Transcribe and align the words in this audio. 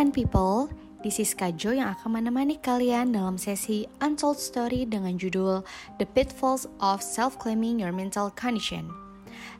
Kind 0.00 0.16
People, 0.16 0.72
this 1.04 1.20
is 1.20 1.36
Kajo 1.36 1.76
yang 1.76 1.92
akan 1.92 2.16
menemani 2.24 2.56
kalian 2.56 3.12
dalam 3.12 3.36
sesi 3.36 3.84
Untold 4.00 4.40
Story 4.40 4.88
dengan 4.88 5.20
judul 5.20 5.60
The 6.00 6.08
Pitfalls 6.08 6.64
of 6.80 7.04
Self-Claiming 7.04 7.84
Your 7.84 7.92
Mental 7.92 8.32
Condition. 8.32 8.88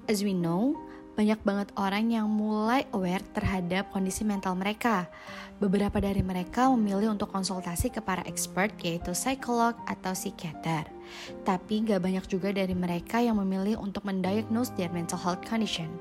As 0.09 0.25
we 0.25 0.33
know, 0.33 0.81
banyak 1.13 1.37
banget 1.45 1.69
orang 1.77 2.09
yang 2.09 2.33
mulai 2.33 2.89
aware 2.97 3.21
terhadap 3.37 3.93
kondisi 3.93 4.25
mental 4.25 4.57
mereka. 4.57 5.13
Beberapa 5.61 6.01
dari 6.01 6.25
mereka 6.25 6.73
memilih 6.73 7.13
untuk 7.13 7.29
konsultasi 7.29 7.93
ke 7.93 8.01
para 8.01 8.25
expert 8.25 8.73
yaitu 8.81 9.13
psikolog 9.13 9.77
atau 9.85 10.17
psikiater. 10.17 10.89
Tapi 11.45 11.85
gak 11.85 12.01
banyak 12.01 12.25
juga 12.33 12.49
dari 12.49 12.73
mereka 12.73 13.21
yang 13.21 13.37
memilih 13.37 13.77
untuk 13.77 14.09
mendiagnose 14.09 14.73
their 14.81 14.89
mental 14.89 15.21
health 15.21 15.45
condition. 15.45 15.93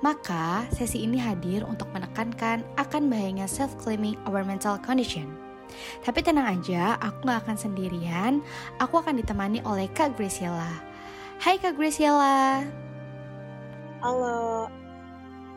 Maka, 0.00 0.64
sesi 0.72 1.04
ini 1.04 1.20
hadir 1.20 1.66
untuk 1.66 1.90
menekankan 1.92 2.64
akan 2.80 3.02
bahayanya 3.12 3.44
self-claiming 3.44 4.16
our 4.24 4.42
mental 4.42 4.80
condition. 4.80 5.28
Tapi 6.02 6.20
tenang 6.24 6.60
aja, 6.60 6.98
aku 6.98 7.30
gak 7.30 7.46
akan 7.46 7.56
sendirian, 7.56 8.42
aku 8.82 8.98
akan 8.98 9.20
ditemani 9.22 9.62
oleh 9.62 9.86
Kak 9.94 10.18
Graciela. 10.18 10.82
Hai 11.40 11.56
Kak 11.56 11.78
Graciela. 11.78 12.66
Halo, 14.02 14.66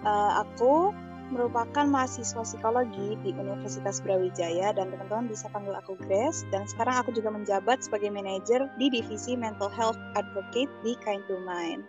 uh, 0.03 0.31
aku 0.44 0.91
merupakan 1.34 1.89
mahasiswa 1.89 2.45
psikologi 2.45 3.17
di 3.25 3.34
Universitas 3.34 4.03
Brawijaya 4.03 4.75
dan 4.75 4.94
teman-teman 4.94 5.31
bisa 5.31 5.50
panggil 5.50 5.73
aku 5.73 5.98
Grace 6.05 6.45
dan 6.53 6.70
sekarang 6.70 7.02
aku 7.02 7.09
juga 7.16 7.34
menjabat 7.34 7.81
sebagai 7.81 8.14
manajer 8.14 8.69
di 8.78 8.94
divisi 8.94 9.34
Mental 9.34 9.73
Health 9.73 9.97
Advocate 10.14 10.69
di 10.86 10.94
Kind 11.02 11.25
to 11.25 11.41
Mind. 11.41 11.88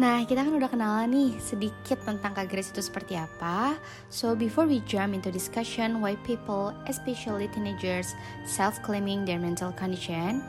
Nah, 0.00 0.24
kita 0.24 0.40
kan 0.40 0.56
udah 0.56 0.72
kenalan 0.72 1.12
nih 1.12 1.36
sedikit 1.36 2.00
tentang 2.08 2.32
Kak 2.32 2.48
Grace 2.48 2.72
itu 2.72 2.80
seperti 2.80 3.12
apa. 3.12 3.76
So, 4.08 4.32
before 4.32 4.64
we 4.64 4.80
jump 4.88 5.12
into 5.12 5.28
discussion 5.28 6.00
why 6.00 6.16
people, 6.24 6.72
especially 6.88 7.52
teenagers, 7.52 8.16
self-claiming 8.48 9.28
their 9.28 9.36
mental 9.36 9.68
condition, 9.76 10.40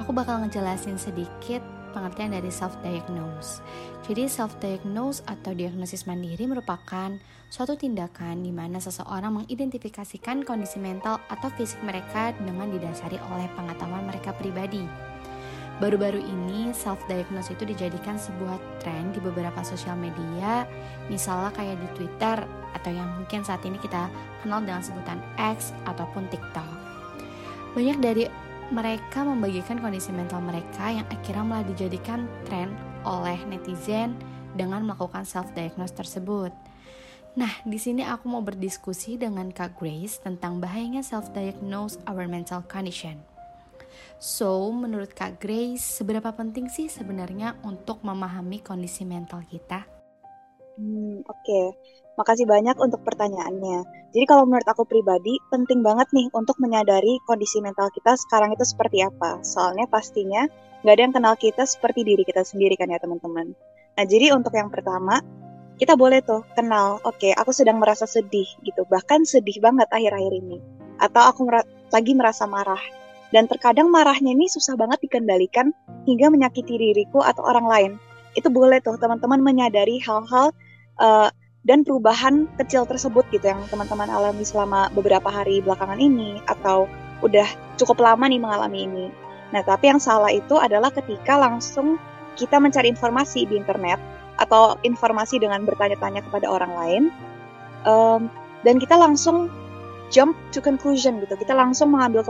aku 0.00 0.16
bakal 0.16 0.40
ngejelasin 0.40 0.96
sedikit 0.96 1.60
pengertian 1.92 2.32
dari 2.32 2.48
self-diagnose. 2.48 3.60
Jadi, 4.08 4.24
self-diagnose 4.24 5.20
atau 5.28 5.52
diagnosis 5.52 6.08
mandiri 6.08 6.48
merupakan 6.48 7.12
suatu 7.52 7.76
tindakan 7.76 8.40
di 8.40 8.56
mana 8.56 8.80
seseorang 8.80 9.44
mengidentifikasikan 9.44 10.48
kondisi 10.48 10.80
mental 10.80 11.20
atau 11.28 11.52
fisik 11.60 11.84
mereka 11.84 12.32
dengan 12.40 12.72
didasari 12.72 13.20
oleh 13.36 13.52
pengetahuan 13.52 14.08
mereka 14.08 14.32
pribadi. 14.32 15.07
Baru-baru 15.78 16.18
ini 16.18 16.74
self-diagnose 16.74 17.54
itu 17.54 17.62
dijadikan 17.62 18.18
sebuah 18.18 18.58
tren 18.82 19.14
di 19.14 19.22
beberapa 19.22 19.62
sosial 19.62 19.94
media, 19.94 20.66
misalnya 21.06 21.54
kayak 21.54 21.78
di 21.78 21.88
Twitter 21.94 22.42
atau 22.74 22.90
yang 22.90 23.06
mungkin 23.14 23.46
saat 23.46 23.62
ini 23.62 23.78
kita 23.78 24.10
kenal 24.42 24.58
dengan 24.58 24.82
sebutan 24.82 25.22
X 25.38 25.70
ataupun 25.86 26.26
TikTok. 26.34 26.66
Banyak 27.78 27.98
dari 28.02 28.26
mereka 28.74 29.22
membagikan 29.22 29.78
kondisi 29.78 30.10
mental 30.10 30.42
mereka 30.42 30.90
yang 30.90 31.06
akhirnya 31.14 31.46
malah 31.46 31.66
dijadikan 31.70 32.26
tren 32.42 32.74
oleh 33.06 33.38
netizen 33.46 34.18
dengan 34.58 34.82
melakukan 34.82 35.22
self-diagnose 35.22 35.94
tersebut. 35.94 36.50
Nah, 37.38 37.54
di 37.62 37.78
sini 37.78 38.02
aku 38.02 38.26
mau 38.26 38.42
berdiskusi 38.42 39.14
dengan 39.14 39.54
Kak 39.54 39.78
Grace 39.78 40.18
tentang 40.18 40.58
bahayanya 40.58 41.06
self-diagnose 41.06 42.02
our 42.10 42.26
mental 42.26 42.66
condition. 42.66 43.37
So, 44.18 44.74
menurut 44.74 45.14
Kak 45.14 45.38
Grace, 45.38 46.02
seberapa 46.02 46.34
penting 46.34 46.66
sih 46.66 46.90
sebenarnya 46.90 47.54
untuk 47.62 48.02
memahami 48.02 48.58
kondisi 48.66 49.06
mental 49.06 49.46
kita? 49.46 49.86
Hmm, 50.74 51.22
Oke, 51.22 51.38
okay. 51.38 51.66
makasih 52.18 52.42
banyak 52.50 52.74
untuk 52.82 53.06
pertanyaannya. 53.06 53.86
Jadi 54.10 54.24
kalau 54.26 54.42
menurut 54.42 54.66
aku 54.66 54.82
pribadi, 54.90 55.38
penting 55.54 55.86
banget 55.86 56.10
nih 56.10 56.26
untuk 56.34 56.58
menyadari 56.58 57.22
kondisi 57.30 57.62
mental 57.62 57.94
kita 57.94 58.18
sekarang 58.26 58.50
itu 58.50 58.66
seperti 58.66 59.06
apa. 59.06 59.38
Soalnya 59.46 59.86
pastinya 59.86 60.50
nggak 60.82 60.94
ada 60.98 61.02
yang 61.02 61.14
kenal 61.14 61.34
kita 61.38 61.62
seperti 61.62 62.02
diri 62.02 62.26
kita 62.26 62.42
sendiri 62.42 62.74
kan 62.74 62.90
ya 62.90 62.98
teman-teman. 62.98 63.54
Nah 63.94 64.04
jadi 64.06 64.34
untuk 64.34 64.50
yang 64.58 64.66
pertama, 64.66 65.22
kita 65.78 65.94
boleh 65.94 66.26
tuh 66.26 66.42
kenal, 66.58 66.98
oke 67.06 67.22
okay, 67.22 67.32
aku 67.38 67.54
sedang 67.54 67.78
merasa 67.78 68.02
sedih 68.02 68.50
gitu, 68.66 68.82
bahkan 68.90 69.22
sedih 69.22 69.62
banget 69.62 69.86
akhir-akhir 69.94 70.34
ini. 70.42 70.58
Atau 70.98 71.22
aku 71.22 71.46
mer 71.46 71.62
lagi 71.94 72.12
merasa 72.18 72.50
marah 72.50 72.82
dan 73.34 73.44
terkadang 73.44 73.92
marahnya 73.92 74.32
ini 74.32 74.48
susah 74.48 74.74
banget 74.78 75.04
dikendalikan 75.04 75.72
hingga 76.08 76.32
menyakiti 76.32 76.80
diriku 76.80 77.20
atau 77.20 77.44
orang 77.44 77.66
lain. 77.68 77.92
Itu 78.32 78.48
boleh 78.48 78.80
tuh 78.80 78.96
teman-teman 78.96 79.40
menyadari 79.44 80.00
hal-hal 80.00 80.52
uh, 81.00 81.28
dan 81.66 81.84
perubahan 81.84 82.48
kecil 82.56 82.88
tersebut 82.88 83.28
gitu 83.28 83.44
yang 83.44 83.60
teman-teman 83.68 84.08
alami 84.08 84.46
selama 84.46 84.88
beberapa 84.96 85.28
hari 85.28 85.60
belakangan 85.60 86.00
ini 86.00 86.40
atau 86.48 86.88
udah 87.20 87.48
cukup 87.76 88.00
lama 88.00 88.24
nih 88.24 88.40
mengalami 88.40 88.88
ini. 88.88 89.06
Nah, 89.52 89.64
tapi 89.64 89.92
yang 89.92 90.00
salah 90.00 90.32
itu 90.32 90.56
adalah 90.56 90.92
ketika 90.92 91.36
langsung 91.36 92.00
kita 92.38 92.62
mencari 92.62 92.88
informasi 92.88 93.48
di 93.48 93.58
internet 93.58 93.98
atau 94.38 94.78
informasi 94.86 95.42
dengan 95.42 95.66
bertanya-tanya 95.66 96.22
kepada 96.22 96.46
orang 96.46 96.72
lain 96.78 97.02
um, 97.82 98.30
dan 98.62 98.78
kita 98.78 98.94
langsung 98.94 99.50
jump 100.14 100.38
to 100.54 100.62
conclusion 100.62 101.18
gitu. 101.20 101.34
Kita 101.34 101.52
langsung 101.58 101.90
mengambil 101.90 102.22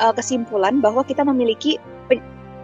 uh, 0.00 0.16
kesimpulan 0.16 0.80
bahwa 0.80 1.04
kita 1.04 1.22
memiliki 1.22 1.76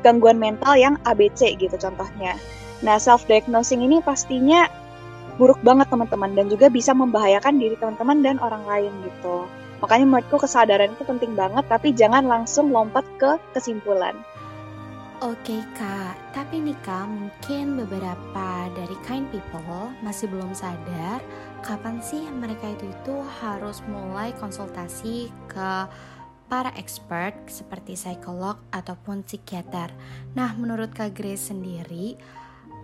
gangguan 0.04 0.40
mental 0.40 0.74
yang 0.74 0.96
ABC 1.04 1.56
gitu 1.60 1.76
contohnya. 1.76 2.36
Nah, 2.84 3.00
self 3.00 3.24
diagnosing 3.28 3.80
ini 3.82 4.00
pastinya 4.04 4.68
buruk 5.36 5.60
banget 5.60 5.88
teman-teman 5.92 6.32
dan 6.32 6.46
juga 6.48 6.72
bisa 6.72 6.96
membahayakan 6.96 7.60
diri 7.60 7.76
teman-teman 7.76 8.24
dan 8.24 8.36
orang 8.40 8.64
lain 8.64 8.92
gitu. 9.04 9.44
Makanya 9.84 10.08
menurutku 10.08 10.40
kesadaran 10.40 10.96
itu 10.96 11.04
penting 11.04 11.36
banget 11.36 11.64
tapi 11.68 11.92
jangan 11.92 12.24
langsung 12.24 12.72
lompat 12.72 13.04
ke 13.20 13.36
kesimpulan. 13.52 14.16
Oke 15.24 15.64
kak, 15.72 16.12
tapi 16.36 16.60
nih 16.60 16.76
kak 16.84 17.08
mungkin 17.08 17.80
beberapa 17.80 18.68
dari 18.76 18.96
kind 19.08 19.24
people 19.32 19.88
masih 20.04 20.28
belum 20.28 20.52
sadar 20.52 21.24
kapan 21.64 22.04
sih 22.04 22.28
mereka 22.36 22.68
itu 22.68 22.92
itu 22.92 23.16
harus 23.40 23.80
mulai 23.88 24.36
konsultasi 24.36 25.32
ke 25.48 25.88
para 26.46 26.70
expert 26.78 27.50
seperti 27.50 27.98
psikolog 27.98 28.58
ataupun 28.70 29.26
psikiater. 29.26 29.90
Nah, 30.38 30.54
menurut 30.54 30.94
Kak 30.94 31.14
Grace 31.18 31.50
sendiri, 31.50 32.14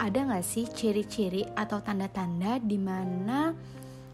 ada 0.02 0.18
nggak 0.26 0.44
sih 0.44 0.66
ciri-ciri 0.66 1.46
atau 1.54 1.78
tanda-tanda 1.78 2.58
di 2.58 2.78
mana 2.78 3.54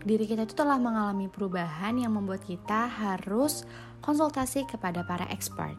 diri 0.05 0.29
kita 0.29 0.47
itu 0.47 0.55
telah 0.55 0.77
mengalami 0.77 1.27
perubahan 1.27 1.97
yang 1.99 2.15
membuat 2.15 2.45
kita 2.45 2.87
harus 2.87 3.65
konsultasi 4.05 4.69
kepada 4.69 5.03
para 5.05 5.25
expert? 5.33 5.77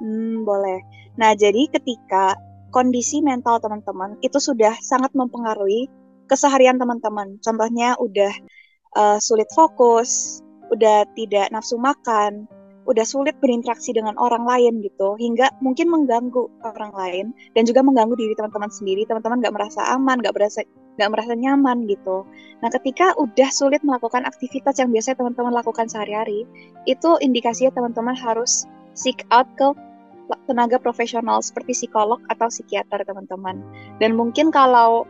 Hmm, 0.00 0.44
boleh. 0.44 0.80
Nah, 1.16 1.32
jadi 1.32 1.68
ketika 1.72 2.36
kondisi 2.72 3.24
mental 3.24 3.56
teman-teman 3.60 4.20
itu 4.20 4.36
sudah 4.36 4.76
sangat 4.84 5.12
mempengaruhi 5.16 5.88
keseharian 6.28 6.76
teman-teman. 6.76 7.40
Contohnya 7.40 7.96
udah 7.96 8.32
uh, 8.98 9.18
sulit 9.22 9.48
fokus, 9.54 10.42
udah 10.72 11.06
tidak 11.14 11.50
nafsu 11.54 11.78
makan, 11.78 12.46
udah 12.86 13.02
sulit 13.02 13.34
berinteraksi 13.42 13.90
dengan 13.90 14.14
orang 14.18 14.46
lain 14.46 14.82
gitu, 14.82 15.18
hingga 15.18 15.50
mungkin 15.58 15.90
mengganggu 15.90 16.46
orang 16.62 16.94
lain 16.94 17.26
dan 17.58 17.66
juga 17.66 17.82
mengganggu 17.82 18.14
diri 18.14 18.34
teman-teman 18.38 18.70
sendiri. 18.70 19.02
Teman-teman 19.06 19.42
nggak 19.42 19.54
merasa 19.54 19.80
aman, 19.90 20.22
nggak 20.22 20.34
merasa 20.34 20.62
nggak 20.96 21.10
merasa 21.12 21.32
nyaman 21.36 21.84
gitu. 21.90 22.24
Nah, 22.64 22.72
ketika 22.72 23.12
udah 23.20 23.50
sulit 23.52 23.84
melakukan 23.84 24.24
aktivitas 24.24 24.80
yang 24.80 24.88
biasanya 24.88 25.20
teman-teman 25.20 25.52
lakukan 25.52 25.86
sehari-hari, 25.92 26.48
itu 26.88 27.20
indikasinya 27.20 27.74
teman-teman 27.76 28.16
harus 28.16 28.64
seek 28.96 29.28
out 29.28 29.44
ke 29.60 29.76
tenaga 30.48 30.80
profesional 30.80 31.38
seperti 31.44 31.86
psikolog 31.86 32.18
atau 32.32 32.48
psikiater 32.48 33.04
teman-teman. 33.04 33.60
Dan 34.00 34.16
mungkin 34.16 34.48
kalau 34.48 35.04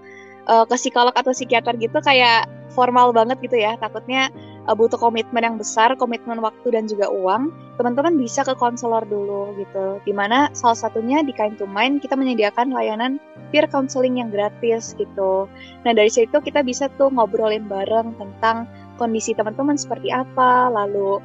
uh, 0.50 0.64
ke 0.66 0.76
psikolog 0.76 1.14
atau 1.14 1.30
psikiater 1.32 1.78
gitu 1.78 2.02
kayak 2.02 2.50
formal 2.74 3.14
banget 3.14 3.38
gitu 3.40 3.56
ya, 3.56 3.78
takutnya 3.78 4.28
uh, 4.66 4.74
butuh 4.74 4.98
komitmen 4.98 5.42
yang 5.42 5.56
besar, 5.56 5.94
komitmen 5.94 6.42
waktu 6.42 6.74
dan 6.74 6.90
juga 6.90 7.08
uang, 7.10 7.50
teman-teman 7.78 8.18
bisa 8.18 8.42
ke 8.42 8.52
konselor 8.58 9.06
dulu 9.06 9.54
gitu. 9.58 10.02
Di 10.02 10.12
mana 10.12 10.50
salah 10.52 10.76
satunya 10.76 11.22
di 11.22 11.30
Kind 11.32 11.62
to 11.62 11.66
Mind 11.66 12.02
kita 12.02 12.18
menyediakan 12.18 12.74
layanan 12.74 13.22
peer 13.54 13.70
counseling 13.70 14.18
yang 14.18 14.34
gratis 14.34 14.92
gitu. 14.98 15.46
Nah 15.86 15.92
dari 15.94 16.10
situ 16.10 16.34
kita 16.42 16.66
bisa 16.66 16.90
tuh 16.98 17.10
ngobrolin 17.14 17.70
bareng 17.70 18.18
tentang 18.18 18.66
kondisi 18.98 19.32
teman-teman 19.32 19.78
seperti 19.78 20.10
apa, 20.10 20.68
lalu 20.68 21.22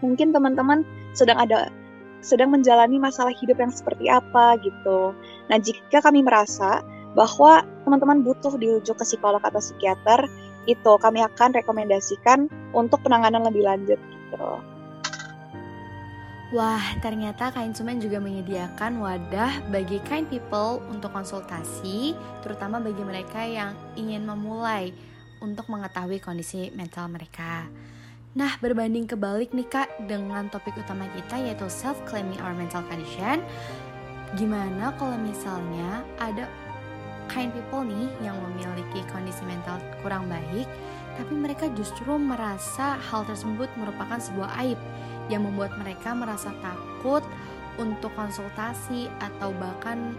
mungkin 0.00 0.32
teman-teman 0.32 0.82
sedang 1.12 1.36
ada 1.36 1.68
sedang 2.20 2.52
menjalani 2.52 3.00
masalah 3.00 3.32
hidup 3.32 3.56
yang 3.60 3.72
seperti 3.72 4.08
apa 4.08 4.60
gitu. 4.60 5.16
Nah 5.48 5.56
jika 5.60 6.04
kami 6.04 6.20
merasa 6.20 6.84
bahwa 7.16 7.66
teman-teman 7.82 8.22
butuh 8.22 8.54
dirujuk 8.54 8.94
ke 8.94 9.04
psikolog 9.04 9.42
atau 9.42 9.58
psikiater, 9.58 10.30
itu 10.68 10.92
kami 11.00 11.24
akan 11.24 11.56
rekomendasikan 11.56 12.50
untuk 12.76 13.00
penanganan 13.00 13.46
lebih 13.48 13.64
lanjut 13.64 13.96
gitu. 13.96 14.48
Wah, 16.50 16.82
ternyata 16.98 17.54
Kain 17.54 17.70
Sumen 17.70 18.02
juga 18.02 18.18
menyediakan 18.18 18.98
wadah 18.98 19.70
bagi 19.70 20.02
kind 20.02 20.26
people 20.26 20.82
untuk 20.90 21.14
konsultasi, 21.14 22.18
terutama 22.42 22.82
bagi 22.82 23.06
mereka 23.06 23.46
yang 23.46 23.70
ingin 23.94 24.26
memulai 24.26 24.90
untuk 25.38 25.70
mengetahui 25.70 26.18
kondisi 26.18 26.74
mental 26.74 27.06
mereka. 27.06 27.70
Nah, 28.34 28.58
berbanding 28.58 29.06
kebalik 29.06 29.54
nih 29.54 29.66
Kak 29.66 30.10
dengan 30.10 30.50
topik 30.50 30.74
utama 30.74 31.06
kita 31.14 31.38
yaitu 31.38 31.66
self-claiming 31.70 32.42
our 32.42 32.54
mental 32.54 32.82
condition. 32.86 33.42
Gimana 34.34 34.94
kalau 34.98 35.18
misalnya 35.18 36.06
ada 36.18 36.50
kind 37.30 37.54
people 37.54 37.86
nih 37.86 38.10
yang 38.20 38.34
memiliki 38.42 39.06
kondisi 39.14 39.46
mental 39.46 39.78
kurang 40.02 40.26
baik, 40.26 40.66
tapi 41.14 41.32
mereka 41.38 41.70
justru 41.78 42.18
merasa 42.18 42.98
hal 42.98 43.22
tersebut 43.22 43.70
merupakan 43.78 44.18
sebuah 44.18 44.50
aib 44.66 44.78
yang 45.30 45.46
membuat 45.46 45.70
mereka 45.78 46.10
merasa 46.10 46.50
takut 46.58 47.22
untuk 47.78 48.10
konsultasi 48.18 49.06
atau 49.22 49.54
bahkan 49.56 50.18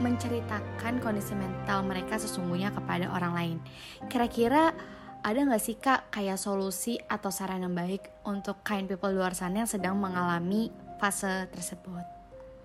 menceritakan 0.00 1.00
kondisi 1.00 1.36
mental 1.36 1.84
mereka 1.84 2.16
sesungguhnya 2.16 2.72
kepada 2.72 3.08
orang 3.12 3.32
lain. 3.36 3.56
Kira-kira 4.08 4.72
ada 5.20 5.36
nggak 5.36 5.60
sih 5.60 5.76
kak 5.76 6.08
kayak 6.08 6.40
solusi 6.40 6.96
atau 7.04 7.28
saran 7.28 7.64
yang 7.64 7.76
baik 7.76 8.08
untuk 8.24 8.64
kind 8.64 8.88
people 8.88 9.12
luar 9.12 9.36
sana 9.36 9.64
yang 9.64 9.70
sedang 9.70 10.00
mengalami 10.00 10.72
fase 10.96 11.48
tersebut? 11.52 12.04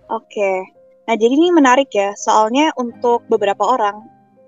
Oke, 0.07 0.63
nah 1.05 1.15
jadi 1.17 1.33
ini 1.33 1.53
menarik 1.53 1.89
ya, 1.93 2.13
soalnya 2.17 2.73
untuk 2.77 3.23
beberapa 3.29 3.61
orang 3.65 4.05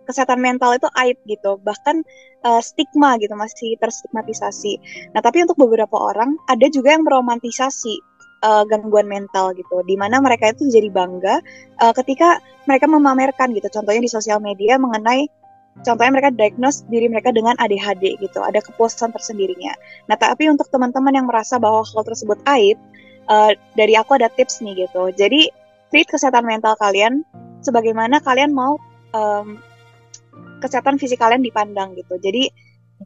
kesehatan 0.07 0.39
mental 0.39 0.73
itu 0.73 0.87
aib 1.03 1.17
gitu, 1.27 1.59
bahkan 1.61 2.01
uh, 2.47 2.63
stigma 2.63 3.19
gitu 3.19 3.35
masih 3.35 3.75
terstigmatisasi. 3.77 4.79
Nah 5.11 5.19
tapi 5.19 5.43
untuk 5.43 5.59
beberapa 5.59 5.99
orang 5.99 6.39
ada 6.47 6.65
juga 6.71 6.95
yang 6.95 7.03
meromantisasi 7.03 7.99
uh, 8.47 8.63
gangguan 8.65 9.05
mental 9.05 9.51
gitu, 9.53 9.83
di 9.83 9.99
mana 9.99 10.23
mereka 10.23 10.55
itu 10.55 10.71
jadi 10.71 10.87
bangga 10.87 11.43
uh, 11.83 11.93
ketika 11.93 12.39
mereka 12.65 12.87
memamerkan 12.87 13.51
gitu, 13.51 13.67
contohnya 13.67 14.01
di 14.03 14.11
sosial 14.11 14.39
media 14.39 14.79
mengenai 14.79 15.27
contohnya 15.85 16.11
mereka 16.13 16.33
diagnose 16.33 16.81
diri 16.89 17.05
mereka 17.11 17.29
dengan 17.29 17.53
ADHD 17.61 18.17
gitu, 18.17 18.39
ada 18.41 18.63
kepuasan 18.63 19.13
tersendirinya. 19.13 19.73
Nah, 20.09 20.17
tapi 20.17 20.49
untuk 20.49 20.69
teman-teman 20.73 21.13
yang 21.13 21.27
merasa 21.29 21.61
bahwa 21.61 21.85
hal 21.85 22.03
tersebut 22.05 22.39
aib, 22.57 22.77
uh, 23.29 23.51
dari 23.77 23.93
aku 23.93 24.17
ada 24.17 24.31
tips 24.31 24.63
nih 24.63 24.87
gitu. 24.87 25.13
Jadi, 25.13 25.51
treat 25.89 26.07
kesehatan 26.07 26.43
mental 26.43 26.75
kalian 26.79 27.23
sebagaimana 27.63 28.19
kalian 28.21 28.51
mau 28.53 28.77
um, 29.13 29.57
kesehatan 30.63 30.97
fisik 30.97 31.21
kalian 31.21 31.41
dipandang 31.41 31.93
gitu. 31.93 32.17
Jadi, 32.17 32.49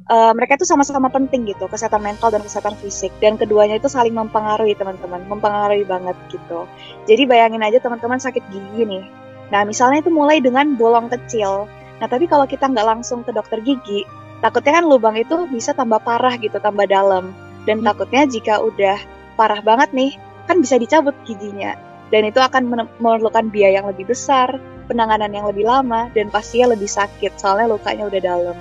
uh, 0.08 0.32
mereka 0.32 0.56
itu 0.56 0.68
sama-sama 0.68 1.12
penting 1.12 1.48
gitu, 1.48 1.68
kesehatan 1.68 2.00
mental 2.04 2.32
dan 2.32 2.42
kesehatan 2.44 2.76
fisik. 2.80 3.12
Dan 3.20 3.36
keduanya 3.36 3.78
itu 3.80 3.92
saling 3.92 4.16
mempengaruhi 4.16 4.76
teman-teman, 4.76 5.28
mempengaruhi 5.28 5.84
banget 5.84 6.16
gitu. 6.32 6.66
Jadi, 7.08 7.24
bayangin 7.28 7.64
aja 7.64 7.84
teman-teman 7.84 8.20
sakit 8.20 8.44
gigi 8.52 8.84
nih. 8.88 9.04
Nah, 9.52 9.68
misalnya 9.68 10.00
itu 10.00 10.12
mulai 10.12 10.40
dengan 10.40 10.80
bolong 10.80 11.12
kecil 11.12 11.68
Nah, 12.02 12.10
tapi 12.10 12.26
kalau 12.26 12.50
kita 12.50 12.66
nggak 12.66 12.88
langsung 12.98 13.22
ke 13.22 13.30
dokter 13.30 13.62
gigi, 13.62 14.10
takutnya 14.42 14.82
kan 14.82 14.90
lubang 14.90 15.14
itu 15.22 15.46
bisa 15.54 15.78
tambah 15.78 16.02
parah 16.02 16.34
gitu, 16.42 16.58
tambah 16.58 16.90
dalam. 16.90 17.30
Dan 17.70 17.86
hmm. 17.86 17.88
takutnya 17.94 18.26
jika 18.26 18.58
udah 18.58 18.98
parah 19.38 19.62
banget 19.62 19.94
nih, 19.94 20.18
kan 20.50 20.58
bisa 20.58 20.82
dicabut 20.82 21.14
giginya. 21.30 21.78
Dan 22.12 22.28
itu 22.28 22.44
akan 22.44 22.68
memerlukan 23.00 23.48
biaya 23.50 23.80
yang 23.80 23.88
lebih 23.88 24.12
besar, 24.12 24.60
penanganan 24.92 25.32
yang 25.32 25.48
lebih 25.48 25.64
lama, 25.64 26.12
dan 26.12 26.28
pastinya 26.28 26.76
lebih 26.76 26.92
sakit, 26.92 27.40
soalnya 27.40 27.72
lukanya 27.72 28.12
udah 28.12 28.22
dalam. 28.22 28.58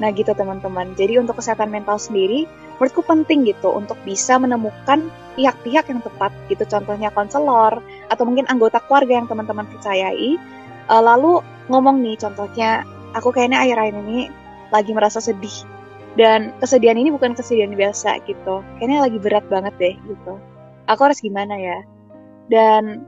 Nah 0.00 0.08
gitu 0.16 0.32
teman-teman, 0.32 0.96
jadi 0.96 1.20
untuk 1.20 1.36
kesehatan 1.36 1.68
mental 1.68 2.00
sendiri, 2.00 2.48
menurutku 2.80 3.04
penting 3.04 3.44
gitu 3.44 3.68
untuk 3.68 4.00
bisa 4.08 4.40
menemukan 4.40 5.12
pihak-pihak 5.36 5.92
yang 5.92 6.00
tepat 6.00 6.32
gitu, 6.48 6.64
contohnya 6.64 7.12
konselor, 7.12 7.84
atau 8.08 8.22
mungkin 8.24 8.48
anggota 8.48 8.80
keluarga 8.88 9.20
yang 9.20 9.28
teman-teman 9.28 9.68
percayai, 9.68 10.40
uh, 10.88 11.02
lalu 11.04 11.44
ngomong 11.68 12.00
nih 12.00 12.16
contohnya 12.16 12.88
aku 13.12 13.28
kayaknya 13.28 13.60
akhir-akhir 13.60 14.00
ini 14.08 14.32
lagi 14.72 14.96
merasa 14.96 15.20
sedih. 15.20 15.52
Dan 16.16 16.56
kesedihan 16.58 16.98
ini 16.98 17.14
bukan 17.14 17.36
kesedihan 17.36 17.70
biasa 17.70 18.18
gitu. 18.26 18.64
Kayaknya 18.80 18.98
lagi 19.06 19.18
berat 19.22 19.44
banget 19.46 19.74
deh 19.78 19.94
gitu. 19.94 20.34
Aku 20.90 21.00
harus 21.06 21.22
gimana 21.22 21.54
ya 21.54 21.78
dan 22.48 23.04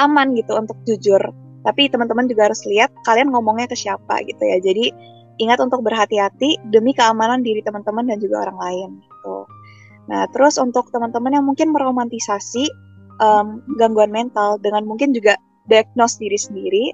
aman 0.00 0.32
gitu 0.34 0.56
untuk 0.56 0.78
jujur 0.88 1.20
tapi 1.60 1.92
teman-teman 1.92 2.24
juga 2.24 2.48
harus 2.48 2.64
lihat 2.64 2.88
kalian 3.04 3.28
ngomongnya 3.28 3.68
ke 3.68 3.76
siapa 3.76 4.24
gitu 4.24 4.40
ya 4.40 4.58
jadi 4.64 4.90
ingat 5.40 5.60
untuk 5.60 5.84
berhati-hati 5.84 6.56
demi 6.72 6.96
keamanan 6.96 7.44
diri 7.44 7.60
teman-teman 7.60 8.08
dan 8.08 8.16
juga 8.16 8.48
orang 8.48 8.58
lain 8.58 8.90
gitu 9.04 9.36
nah 10.08 10.24
terus 10.32 10.56
untuk 10.56 10.88
teman-teman 10.88 11.36
yang 11.36 11.44
mungkin 11.44 11.70
meromantisasi 11.70 12.66
um, 13.20 13.60
gangguan 13.76 14.10
mental 14.10 14.56
dengan 14.58 14.88
mungkin 14.88 15.12
juga 15.12 15.36
diagnose 15.68 16.18
diri 16.18 16.38
sendiri. 16.40 16.84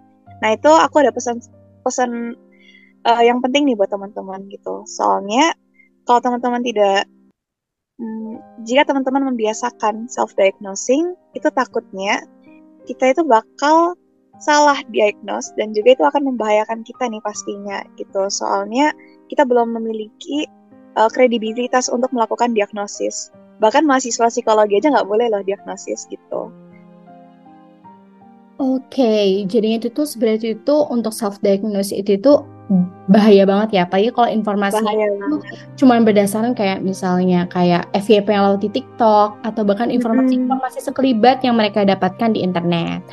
Nah 0.43 0.53
itu 0.53 0.69
aku 0.69 1.01
ada 1.01 1.15
pesan 1.15 1.41
pesan 1.87 2.35
uh, 3.07 3.23
yang 3.23 3.41
penting 3.41 3.65
nih 3.65 3.79
buat 3.79 3.89
teman-teman 3.89 4.45
gitu. 4.51 4.85
Soalnya 4.85 5.55
kalau 6.05 6.21
teman-teman 6.21 6.61
tidak 6.67 7.07
hmm, 8.01 8.65
jika 8.65 8.89
teman-teman 8.89 9.35
membiasakan 9.35 10.09
self 10.09 10.33
diagnosing 10.37 11.17
itu 11.37 11.49
takutnya 11.53 12.25
kita 12.87 13.13
itu 13.13 13.23
bakal 13.27 13.99
salah 14.37 14.77
diagnose 14.93 15.53
dan 15.57 15.73
juga 15.73 15.97
itu 15.97 16.05
akan 16.05 16.23
membahayakan 16.33 16.85
kita 16.85 17.09
nih 17.09 17.23
pastinya 17.25 17.83
gitu. 17.97 18.29
Soalnya 18.29 18.93
kita 19.33 19.49
belum 19.49 19.75
memiliki 19.75 20.45
uh, 20.97 21.11
kredibilitas 21.11 21.89
untuk 21.89 22.13
melakukan 22.13 22.53
diagnosis. 22.53 23.33
Bahkan 23.59 23.89
mahasiswa 23.89 24.29
psikologi 24.29 24.79
aja 24.81 24.93
nggak 24.93 25.09
boleh 25.09 25.33
loh 25.33 25.41
diagnosis 25.41 26.05
gitu. 26.13 26.53
Oke, 28.57 29.45
jadinya 29.45 29.85
itu 29.85 29.93
tuh 29.93 30.09
sebenarnya 30.09 30.57
itu 30.57 30.77
untuk 30.89 31.13
self 31.13 31.37
diagnosis 31.45 31.93
itu 31.93 32.17
itu 32.17 32.33
bahaya 33.07 33.47
banget 33.47 33.79
ya, 33.79 33.83
apalagi 33.87 34.11
kalau 34.11 34.27
informasi 34.27 34.83
itu 34.83 35.37
cuma 35.79 36.03
berdasarkan 36.03 36.51
kayak 36.59 36.83
misalnya 36.83 37.47
kayak 37.47 37.87
FYP 37.95 38.27
yang 38.27 38.43
lewat 38.51 38.61
di 38.67 38.71
TikTok 38.75 39.39
atau 39.47 39.63
bahkan 39.63 39.89
informasi-informasi 39.95 40.83
sekelibat 40.83 41.47
yang 41.47 41.55
mereka 41.55 41.87
dapatkan 41.87 42.35
di 42.35 42.43
internet. 42.43 43.07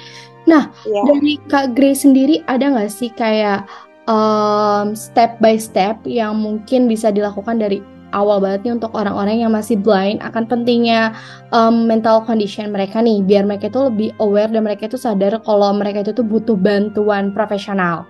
Nah, 0.50 0.73
yeah. 0.89 1.05
dari 1.07 1.38
Kak 1.47 1.77
Grace 1.77 2.03
sendiri 2.03 2.41
ada 2.50 2.73
nggak 2.73 2.91
sih 2.91 3.13
kayak 3.13 3.69
um, 4.09 4.97
step 4.97 5.39
by 5.39 5.55
step 5.55 6.01
yang 6.03 6.35
mungkin 6.35 6.89
bisa 6.89 7.13
dilakukan 7.13 7.61
dari 7.61 7.79
awal 8.13 8.38
banget 8.38 8.69
nih 8.69 8.73
untuk 8.77 8.94
orang-orang 8.94 9.41
yang 9.41 9.51
masih 9.51 9.77
blind 9.77 10.22
akan 10.22 10.45
pentingnya 10.45 11.17
um, 11.50 11.89
mental 11.89 12.22
condition 12.24 12.69
mereka 12.69 13.01
nih 13.01 13.25
biar 13.25 13.43
mereka 13.43 13.67
itu 13.74 13.81
lebih 13.89 14.10
aware 14.22 14.53
dan 14.53 14.63
mereka 14.63 14.86
itu 14.86 15.01
sadar 15.01 15.41
kalau 15.41 15.74
mereka 15.74 16.05
itu 16.05 16.13
tuh 16.13 16.25
butuh 16.25 16.55
bantuan 16.55 17.33
profesional. 17.33 18.05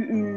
-hmm. 0.00 0.31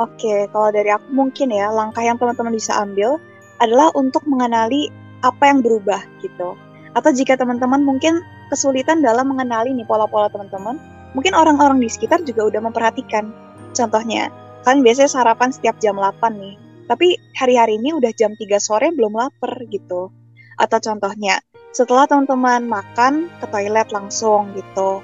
Oke, 0.00 0.48
kalau 0.48 0.72
dari 0.72 0.88
aku 0.88 1.12
mungkin 1.12 1.52
ya 1.52 1.68
langkah 1.68 2.00
yang 2.00 2.16
teman-teman 2.16 2.56
bisa 2.56 2.72
ambil 2.80 3.20
adalah 3.60 3.92
untuk 3.92 4.24
mengenali 4.24 4.88
apa 5.20 5.52
yang 5.52 5.60
berubah 5.60 6.00
gitu. 6.24 6.56
Atau 6.96 7.12
jika 7.12 7.36
teman-teman 7.36 7.84
mungkin 7.84 8.24
kesulitan 8.48 9.04
dalam 9.04 9.28
mengenali 9.28 9.76
nih 9.76 9.84
pola-pola 9.84 10.32
teman-teman, 10.32 10.80
mungkin 11.12 11.36
orang-orang 11.36 11.76
di 11.84 11.92
sekitar 11.92 12.24
juga 12.24 12.48
udah 12.48 12.64
memperhatikan. 12.64 13.28
Contohnya, 13.76 14.32
kalian 14.64 14.80
biasanya 14.80 15.10
sarapan 15.12 15.52
setiap 15.52 15.76
jam 15.78 16.00
8 16.00 16.16
nih 16.40 16.70
tapi 16.90 17.14
hari-hari 17.38 17.78
ini 17.78 17.94
udah 17.94 18.10
jam 18.18 18.34
3 18.34 18.58
sore 18.58 18.90
belum 18.90 19.14
lapar 19.14 19.62
gitu. 19.70 20.10
Atau 20.58 20.82
contohnya, 20.82 21.38
setelah 21.70 22.10
teman-teman 22.10 22.66
makan 22.66 23.30
ke 23.38 23.46
toilet 23.46 23.94
langsung 23.94 24.50
gitu. 24.58 24.98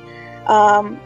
Um, 0.51 0.99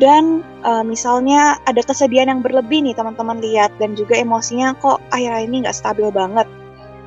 dan 0.00 0.40
uh, 0.64 0.80
misalnya 0.80 1.60
ada 1.68 1.84
kesedihan 1.84 2.32
yang 2.32 2.40
berlebih 2.40 2.80
nih 2.80 2.96
teman-teman 2.96 3.44
lihat. 3.44 3.76
Dan 3.76 3.92
juga 3.92 4.16
emosinya 4.16 4.72
kok 4.80 5.04
akhir-akhir 5.12 5.48
ini 5.52 5.56
nggak 5.68 5.76
stabil 5.76 6.08
banget. 6.08 6.48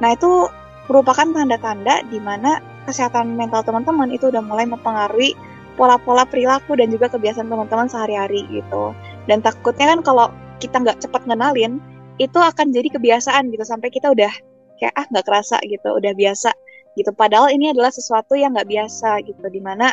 Nah 0.01 0.13
itu 0.13 0.49
merupakan 0.85 1.25
tanda-tanda 1.25 2.05
di 2.13 2.21
mana 2.21 2.61
kesehatan 2.85 3.33
mental 3.33 3.65
teman-teman 3.65 4.13
itu 4.13 4.29
udah 4.29 4.43
mulai 4.45 4.69
mempengaruhi 4.69 5.33
pola-pola 5.73 6.29
perilaku 6.29 6.77
dan 6.77 6.93
juga 6.93 7.09
kebiasaan 7.09 7.49
teman-teman 7.49 7.89
sehari-hari 7.89 8.45
gitu. 8.53 8.93
Dan 9.25 9.41
takutnya 9.41 9.97
kan 9.97 9.99
kalau 10.05 10.27
kita 10.61 10.77
nggak 10.77 11.01
cepat 11.01 11.25
ngenalin, 11.25 11.81
itu 12.21 12.37
akan 12.37 12.69
jadi 12.69 12.93
kebiasaan 12.93 13.49
gitu. 13.49 13.65
Sampai 13.65 13.89
kita 13.89 14.13
udah 14.13 14.29
kayak 14.77 14.93
ah 14.93 15.05
nggak 15.09 15.25
kerasa 15.25 15.57
gitu. 15.65 15.89
Udah 15.89 16.13
biasa 16.13 16.53
gitu. 16.93 17.09
Padahal 17.17 17.49
ini 17.49 17.73
adalah 17.73 17.89
sesuatu 17.89 18.37
yang 18.37 18.53
nggak 18.53 18.69
biasa 18.69 19.25
gitu. 19.25 19.41
Di 19.49 19.57
mana 19.57 19.89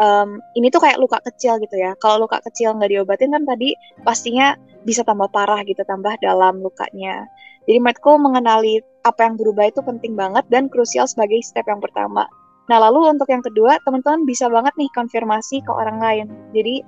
um, 0.00 0.40
ini 0.56 0.72
tuh 0.72 0.80
kayak 0.82 0.98
luka 0.98 1.20
kecil 1.22 1.60
gitu 1.60 1.76
ya. 1.76 1.94
Kalau 2.00 2.26
luka 2.26 2.40
kecil 2.42 2.74
nggak 2.74 2.90
diobatin 2.90 3.30
kan 3.36 3.44
tadi 3.44 3.76
pastinya 4.02 4.56
bisa 4.82 5.04
tambah 5.04 5.28
parah 5.30 5.60
gitu 5.68 5.84
tambah 5.84 6.16
dalam 6.24 6.64
lukanya. 6.64 7.28
Jadi 7.68 7.78
menurutku 7.78 8.16
mengenali 8.16 8.80
apa 9.04 9.28
yang 9.28 9.36
berubah 9.36 9.68
itu 9.68 9.80
penting 9.84 10.16
banget 10.16 10.42
dan 10.48 10.72
krusial 10.72 11.04
sebagai 11.04 11.38
step 11.44 11.68
yang 11.68 11.78
pertama. 11.78 12.26
Nah 12.72 12.78
lalu 12.80 13.12
untuk 13.12 13.28
yang 13.28 13.44
kedua 13.44 13.78
teman-teman 13.84 14.24
bisa 14.24 14.48
banget 14.48 14.72
nih 14.80 14.90
konfirmasi 14.96 15.60
ke 15.62 15.70
orang 15.70 16.00
lain. 16.00 16.26
Jadi 16.56 16.82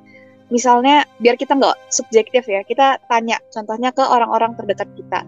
misalnya 0.48 1.04
biar 1.20 1.36
kita 1.36 1.56
nggak 1.56 1.76
subjektif 1.88 2.44
ya 2.44 2.60
kita 2.64 3.00
tanya 3.08 3.40
contohnya 3.52 3.92
ke 3.92 4.02
orang-orang 4.02 4.56
terdekat 4.56 4.88
kita. 4.96 5.20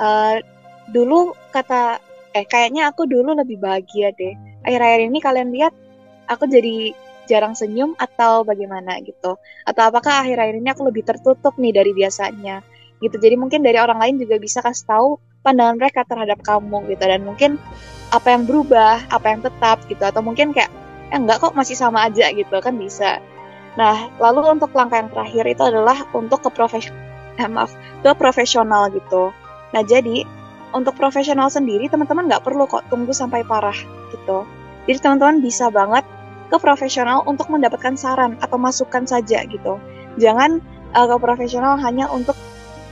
Uh, 0.00 0.40
dulu 0.90 1.36
kata 1.52 2.00
eh 2.32 2.48
kayaknya 2.48 2.88
aku 2.88 3.04
dulu 3.04 3.36
lebih 3.36 3.60
bahagia 3.60 4.12
deh. 4.16 4.32
Akhir-akhir 4.64 5.00
ini 5.12 5.18
kalian 5.20 5.50
lihat 5.52 5.72
aku 6.28 6.46
jadi 6.46 6.94
jarang 7.30 7.54
senyum 7.54 7.94
atau 7.98 8.42
bagaimana 8.42 8.98
gitu? 9.02 9.38
Atau 9.64 9.82
apakah 9.82 10.26
akhir-akhir 10.26 10.58
ini 10.58 10.68
aku 10.70 10.82
lebih 10.86 11.06
tertutup 11.06 11.54
nih 11.58 11.72
dari 11.74 11.92
biasanya? 11.94 12.62
Gitu. 12.98 13.16
Jadi 13.18 13.34
mungkin 13.38 13.62
dari 13.62 13.78
orang 13.78 13.98
lain 13.98 14.14
juga 14.22 14.38
bisa 14.38 14.62
kasih 14.62 14.86
tahu 14.86 15.08
pandangan 15.42 15.78
mereka 15.78 16.06
terhadap 16.06 16.38
kamu 16.42 16.86
gitu. 16.90 17.04
Dan 17.06 17.26
mungkin 17.26 17.58
apa 18.12 18.28
yang 18.34 18.44
berubah 18.46 19.06
apa 19.10 19.26
yang 19.32 19.40
tetap 19.42 19.82
gitu. 19.86 20.02
Atau 20.02 20.22
mungkin 20.22 20.54
kayak 20.54 20.70
eh 21.12 21.18
enggak 21.18 21.42
kok 21.42 21.54
masih 21.54 21.74
sama 21.78 22.06
aja 22.06 22.30
gitu. 22.34 22.54
Kan 22.58 22.78
bisa. 22.78 23.22
Nah 23.78 24.10
lalu 24.18 24.58
untuk 24.58 24.74
langkah 24.76 25.00
yang 25.00 25.10
terakhir 25.10 25.44
itu 25.48 25.62
adalah 25.64 26.04
untuk 26.12 26.44
ke 26.44 26.50
profesional 26.52 27.00
eh, 27.40 27.48
maaf 27.48 27.72
ke 28.04 28.10
profesional 28.18 28.92
gitu. 28.92 29.32
Nah 29.72 29.82
jadi 29.82 30.26
untuk 30.72 30.96
profesional 30.96 31.48
sendiri 31.52 31.88
teman-teman 31.88 32.28
nggak 32.28 32.44
perlu 32.44 32.64
kok 32.68 32.88
tunggu 32.88 33.12
sampai 33.12 33.44
parah 33.44 33.76
gitu 34.12 34.44
jadi 34.88 34.98
teman-teman 34.98 35.38
bisa 35.42 35.70
banget 35.70 36.04
ke 36.52 36.56
profesional 36.60 37.24
untuk 37.24 37.48
mendapatkan 37.48 37.96
saran 37.96 38.36
atau 38.44 38.60
masukan 38.60 39.08
saja 39.08 39.44
gitu 39.46 39.80
jangan 40.20 40.60
uh, 40.96 41.06
ke 41.08 41.16
profesional 41.20 41.80
hanya 41.80 42.08
untuk 42.12 42.36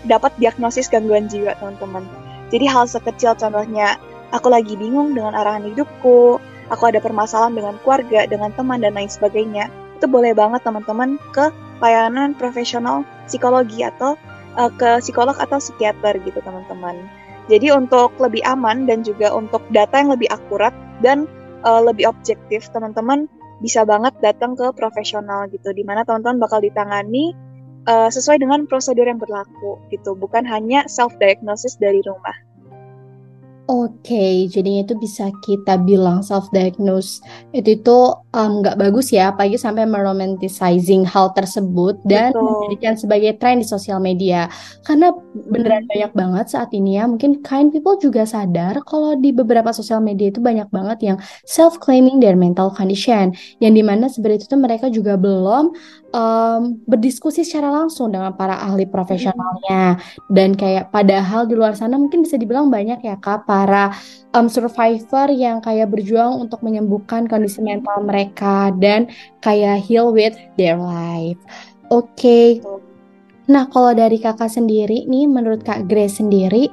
dapat 0.09 0.33
diagnosis 0.41 0.89
gangguan 0.89 1.29
jiwa 1.29 1.53
teman-teman. 1.61 2.05
Jadi 2.49 2.65
hal 2.67 2.89
sekecil 2.89 3.37
contohnya, 3.37 4.01
aku 4.33 4.49
lagi 4.49 4.75
bingung 4.75 5.13
dengan 5.13 5.37
arahan 5.37 5.67
hidupku, 5.71 6.41
aku 6.73 6.83
ada 6.89 6.99
permasalahan 7.03 7.55
dengan 7.55 7.75
keluarga, 7.85 8.25
dengan 8.27 8.51
teman, 8.57 8.81
dan 8.81 8.97
lain 8.97 9.11
sebagainya. 9.11 9.69
Itu 10.01 10.09
boleh 10.09 10.33
banget 10.33 10.65
teman-teman 10.65 11.21
ke 11.37 11.53
layanan 11.85 12.33
profesional 12.33 13.05
psikologi 13.29 13.85
atau 13.85 14.17
uh, 14.57 14.73
ke 14.73 14.99
psikolog 15.05 15.37
atau 15.37 15.61
psikiater 15.61 16.17
gitu 16.25 16.41
teman-teman. 16.41 16.97
Jadi 17.51 17.75
untuk 17.75 18.15
lebih 18.23 18.47
aman 18.47 18.87
dan 18.87 19.03
juga 19.03 19.35
untuk 19.35 19.61
data 19.75 19.99
yang 19.99 20.15
lebih 20.15 20.31
akurat 20.31 20.71
dan 21.03 21.27
uh, 21.65 21.83
lebih 21.85 22.09
objektif, 22.09 22.69
teman-teman 22.73 23.29
bisa 23.61 23.85
banget 23.85 24.17
datang 24.25 24.57
ke 24.57 24.73
profesional 24.73 25.49
gitu, 25.53 25.73
di 25.77 25.85
mana 25.85 26.05
teman-teman 26.05 26.41
bakal 26.41 26.65
ditangani 26.65 27.37
uh, 27.89 28.09
sesuai 28.09 28.41
dengan 28.41 28.65
prosedur 28.65 29.05
yang 29.05 29.21
berlaku 29.21 29.81
gitu, 29.93 30.17
bukan 30.17 30.45
hanya 30.49 30.89
self 30.89 31.13
diagnosis 31.21 31.77
dari 31.77 32.01
rumah. 32.05 32.37
Oke, 33.71 34.51
jadinya 34.51 34.83
itu 34.83 34.99
bisa 34.99 35.31
kita 35.47 35.79
bilang 35.79 36.27
self-diagnose 36.27 37.23
itu 37.55 37.79
itu 37.79 37.99
nggak 38.35 38.75
um, 38.75 38.81
bagus 38.83 39.15
ya, 39.15 39.31
apalagi 39.31 39.55
sampai 39.55 39.87
meromanticizing 39.87 41.07
hal 41.07 41.31
tersebut 41.39 41.95
dan 42.03 42.35
Betul. 42.35 42.43
menjadikan 42.43 42.95
sebagai 42.99 43.33
tren 43.39 43.63
di 43.63 43.67
sosial 43.67 44.03
media. 44.03 44.51
Karena 44.83 45.15
beneran 45.47 45.87
banyak 45.87 46.11
banget 46.19 46.47
saat 46.51 46.75
ini 46.75 46.99
ya, 46.99 47.07
mungkin 47.07 47.47
kind 47.47 47.71
people 47.71 47.95
juga 48.03 48.27
sadar 48.27 48.83
kalau 48.83 49.15
di 49.15 49.31
beberapa 49.31 49.71
sosial 49.71 50.03
media 50.03 50.35
itu 50.35 50.43
banyak 50.43 50.67
banget 50.75 50.99
yang 51.07 51.17
self-claiming 51.47 52.19
their 52.19 52.35
mental 52.35 52.75
condition, 52.75 53.31
yang 53.63 53.79
di 53.79 53.87
mana 53.87 54.11
sebenarnya 54.11 54.51
itu 54.51 54.59
mereka 54.59 54.91
juga 54.91 55.15
belum 55.15 55.71
um, 56.15 56.79
berdiskusi 56.87 57.47
secara 57.47 57.71
langsung 57.71 58.11
dengan 58.11 58.35
para 58.35 58.59
ahli 58.59 58.87
profesionalnya 58.87 59.99
dan 60.31 60.55
kayak 60.55 60.91
padahal 60.91 61.47
di 61.47 61.55
luar 61.55 61.75
sana 61.75 61.99
mungkin 61.99 62.27
bisa 62.27 62.39
dibilang 62.39 62.69
banyak 62.71 63.03
ya 63.03 63.17
kak 63.19 63.47
para 63.47 63.95
um, 64.35 64.47
survivor 64.51 65.31
yang 65.31 65.63
kayak 65.63 65.91
berjuang 65.91 66.39
untuk 66.39 66.63
menyembuhkan 66.63 67.27
kondisi 67.31 67.63
mental 67.63 68.03
mereka 68.03 68.75
dan 68.79 69.11
kayak 69.43 69.83
heal 69.83 70.11
with 70.15 70.35
their 70.59 70.79
life. 70.79 71.39
Oke. 71.91 72.15
Okay. 72.15 72.49
Nah, 73.51 73.67
kalau 73.67 73.91
dari 73.91 74.23
kakak 74.23 74.47
sendiri 74.47 75.11
nih, 75.11 75.27
menurut 75.27 75.67
kak 75.67 75.91
Grace 75.91 76.23
sendiri, 76.23 76.71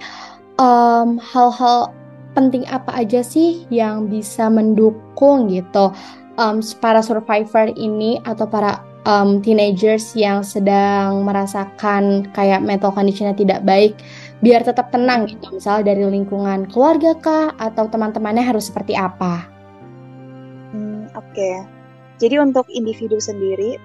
hal 0.62 1.18
hal-hal 1.18 1.90
penting 2.38 2.70
apa 2.70 3.02
aja 3.02 3.26
sih 3.26 3.66
yang 3.74 4.06
bisa 4.14 4.46
mendukung 4.46 5.50
gitu 5.50 5.90
um, 6.38 6.62
para 6.78 7.02
survivor 7.02 7.74
ini 7.74 8.22
atau 8.24 8.46
para 8.46 8.87
um, 9.06 9.44
teenagers 9.44 10.16
yang 10.18 10.42
sedang 10.42 11.22
merasakan 11.28 12.32
kayak 12.34 12.64
mental 12.64 12.90
conditionnya 12.90 13.38
tidak 13.38 13.62
baik 13.68 13.94
biar 14.42 14.62
tetap 14.62 14.94
tenang 14.94 15.26
gitu 15.26 15.58
misalnya 15.58 15.94
dari 15.94 16.06
lingkungan 16.06 16.70
keluarga 16.70 17.18
kah 17.18 17.48
atau 17.58 17.90
teman-temannya 17.90 18.46
harus 18.46 18.70
seperti 18.70 18.94
apa? 18.94 19.50
Hmm, 20.74 21.10
Oke, 21.18 21.34
okay. 21.34 21.56
jadi 22.22 22.42
untuk 22.46 22.70
individu 22.70 23.18
sendiri, 23.18 23.82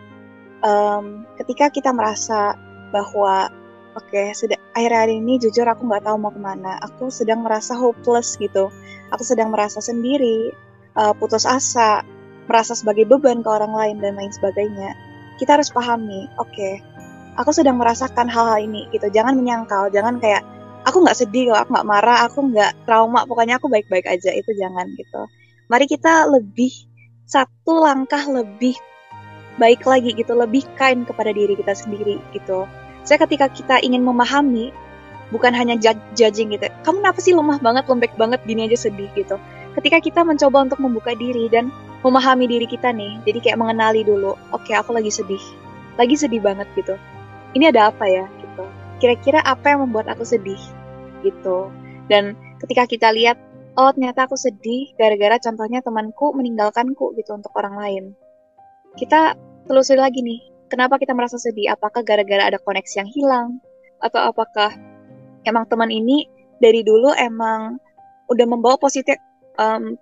um, 0.61 1.25
ketika 1.41 1.73
kita 1.73 1.91
merasa 1.95 2.53
bahwa 2.93 3.49
oke 3.97 4.13
okay, 4.13 4.37
akhir-akhir 4.77 5.11
ini 5.13 5.41
jujur 5.41 5.65
aku 5.65 5.89
nggak 5.89 6.05
tahu 6.05 6.17
mau 6.21 6.33
ke 6.33 6.41
mana, 6.41 6.77
aku 6.85 7.09
sedang 7.09 7.41
merasa 7.41 7.73
hopeless 7.73 8.37
gitu, 8.37 8.69
aku 9.09 9.23
sedang 9.25 9.49
merasa 9.53 9.81
sendiri, 9.81 10.53
uh, 11.01 11.17
putus 11.17 11.49
asa, 11.49 12.05
merasa 12.51 12.75
sebagai 12.75 13.07
beban 13.07 13.41
ke 13.41 13.49
orang 13.49 13.73
lain 13.73 13.97
dan 14.03 14.19
lain 14.19 14.33
sebagainya 14.35 14.93
kita 15.43 15.59
harus 15.59 15.75
pahami, 15.75 16.31
oke, 16.39 16.55
okay, 16.55 16.79
aku 17.37 17.51
sedang 17.51 17.81
merasakan 17.81 18.29
hal-hal 18.29 18.63
ini 18.63 18.89
gitu. 18.93 19.09
Jangan 19.09 19.35
menyangkal, 19.35 19.89
jangan 19.91 20.21
kayak 20.21 20.45
aku 20.85 21.03
nggak 21.03 21.19
sedih 21.19 21.55
aku 21.57 21.73
nggak 21.73 21.89
marah, 21.89 22.19
aku 22.27 22.47
nggak 22.53 22.73
trauma, 22.85 23.25
pokoknya 23.25 23.59
aku 23.59 23.67
baik-baik 23.67 24.07
aja. 24.09 24.31
Itu 24.35 24.53
jangan 24.55 24.93
gitu. 24.95 25.27
Mari 25.67 25.89
kita 25.89 26.29
lebih 26.29 26.71
satu 27.25 27.81
langkah 27.81 28.23
lebih 28.29 28.77
baik 29.57 29.85
lagi 29.89 30.13
gitu, 30.17 30.37
lebih 30.37 30.65
kind 30.77 31.05
kepada 31.09 31.33
diri 31.33 31.57
kita 31.57 31.73
sendiri 31.73 32.21
gitu. 32.37 32.69
Saya 33.03 33.19
ketika 33.25 33.51
kita 33.51 33.81
ingin 33.83 34.05
memahami, 34.05 34.71
bukan 35.33 35.51
hanya 35.57 35.75
judging 36.15 36.53
gitu. 36.53 36.69
Kamu 36.85 37.01
kenapa 37.01 37.19
sih 37.19 37.35
lemah 37.35 37.59
banget, 37.59 37.85
lembek 37.89 38.13
banget, 38.21 38.41
gini 38.45 38.69
aja 38.69 38.89
sedih 38.89 39.09
gitu. 39.17 39.41
Ketika 39.73 39.99
kita 40.05 40.21
mencoba 40.23 40.69
untuk 40.69 40.79
membuka 40.85 41.17
diri 41.17 41.49
dan 41.49 41.73
memahami 42.03 42.51
diri 42.51 42.67
kita 42.67 42.91
nih 42.91 43.23
jadi 43.23 43.39
kayak 43.39 43.59
mengenali 43.59 44.03
dulu 44.03 44.35
oke 44.51 44.67
okay, 44.67 44.75
aku 44.75 44.95
lagi 44.95 45.11
sedih. 45.11 45.43
Lagi 45.97 46.19
sedih 46.19 46.43
banget 46.43 46.67
gitu. 46.75 46.99
Ini 47.55 47.71
ada 47.71 47.95
apa 47.95 48.05
ya 48.09 48.27
gitu. 48.43 48.65
Kira-kira 48.99 49.43
apa 49.43 49.75
yang 49.75 49.87
membuat 49.89 50.11
aku 50.11 50.27
sedih 50.27 50.59
gitu. 51.23 51.71
Dan 52.11 52.35
ketika 52.63 52.87
kita 52.91 53.09
lihat 53.15 53.39
oh 53.79 53.91
ternyata 53.95 54.27
aku 54.27 54.37
sedih 54.37 54.93
gara-gara 54.99 55.39
contohnya 55.41 55.81
temanku 55.81 56.35
meninggalkanku 56.35 57.15
gitu 57.17 57.31
untuk 57.39 57.55
orang 57.55 57.79
lain. 57.79 58.05
Kita 58.99 59.39
telusuri 59.71 60.03
lagi 60.03 60.21
nih 60.21 60.41
kenapa 60.73 60.99
kita 60.99 61.13
merasa 61.13 61.37
sedih? 61.37 61.73
Apakah 61.73 62.03
gara-gara 62.03 62.49
ada 62.49 62.59
koneksi 62.59 63.05
yang 63.05 63.09
hilang? 63.09 63.49
Atau 64.03 64.19
apakah 64.19 64.75
emang 65.47 65.69
teman 65.69 65.93
ini 65.93 66.27
dari 66.59 66.81
dulu 66.81 67.13
emang 67.15 67.77
udah 68.31 68.47
membawa 68.49 68.81
positif 68.81 69.21
um, 69.61 69.99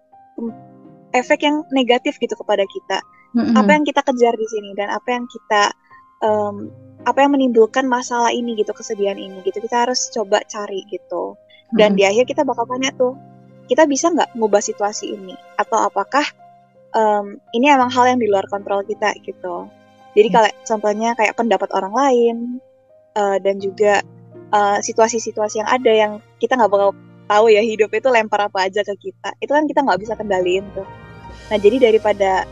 efek 1.12 1.46
yang 1.46 1.66
negatif 1.74 2.16
gitu 2.18 2.34
kepada 2.38 2.64
kita. 2.66 2.98
Mm-hmm. 3.34 3.54
Apa 3.54 3.70
yang 3.78 3.84
kita 3.86 4.00
kejar 4.02 4.34
di 4.34 4.46
sini 4.50 4.70
dan 4.74 4.90
apa 4.90 5.08
yang 5.14 5.24
kita 5.30 5.62
um, 6.22 6.70
apa 7.06 7.18
yang 7.24 7.32
menimbulkan 7.32 7.86
masalah 7.86 8.34
ini 8.34 8.58
gitu, 8.58 8.74
kesedihan 8.74 9.16
ini 9.16 9.42
gitu. 9.46 9.62
Kita 9.62 9.86
harus 9.86 10.10
coba 10.10 10.42
cari 10.46 10.82
gitu. 10.90 11.38
Dan 11.70 11.94
mm-hmm. 11.94 11.98
di 11.98 12.02
akhir 12.06 12.24
kita 12.26 12.42
bakal 12.42 12.66
tanya 12.66 12.90
tuh, 12.94 13.14
kita 13.70 13.86
bisa 13.86 14.10
nggak 14.10 14.34
ngubah 14.34 14.62
situasi 14.62 15.14
ini 15.14 15.34
atau 15.54 15.78
apakah 15.86 16.26
um, 16.94 17.38
ini 17.54 17.70
emang 17.70 17.90
hal 17.90 18.10
yang 18.10 18.18
di 18.18 18.26
luar 18.26 18.46
kontrol 18.50 18.82
kita 18.82 19.14
gitu. 19.22 19.70
Jadi 20.10 20.28
mm. 20.30 20.34
kalau 20.34 20.50
contohnya 20.66 21.10
kayak 21.14 21.38
pendapat 21.38 21.70
orang 21.70 21.94
lain 21.94 22.36
uh, 23.14 23.38
dan 23.38 23.62
juga 23.62 24.02
uh, 24.50 24.78
situasi-situasi 24.82 25.62
yang 25.62 25.70
ada 25.70 25.92
yang 25.94 26.12
kita 26.42 26.58
nggak 26.58 26.70
bakal 26.70 26.90
tahu 27.30 27.46
ya 27.54 27.62
hidup 27.62 27.94
itu 27.94 28.10
lempar 28.10 28.50
apa 28.50 28.66
aja 28.66 28.82
ke 28.82 28.94
kita 28.98 29.30
itu 29.38 29.54
kan 29.54 29.64
kita 29.70 29.86
nggak 29.86 30.00
bisa 30.02 30.18
kendaliin 30.18 30.66
tuh 30.74 30.86
nah 31.50 31.59
jadi 31.59 31.90
daripada 31.90 32.47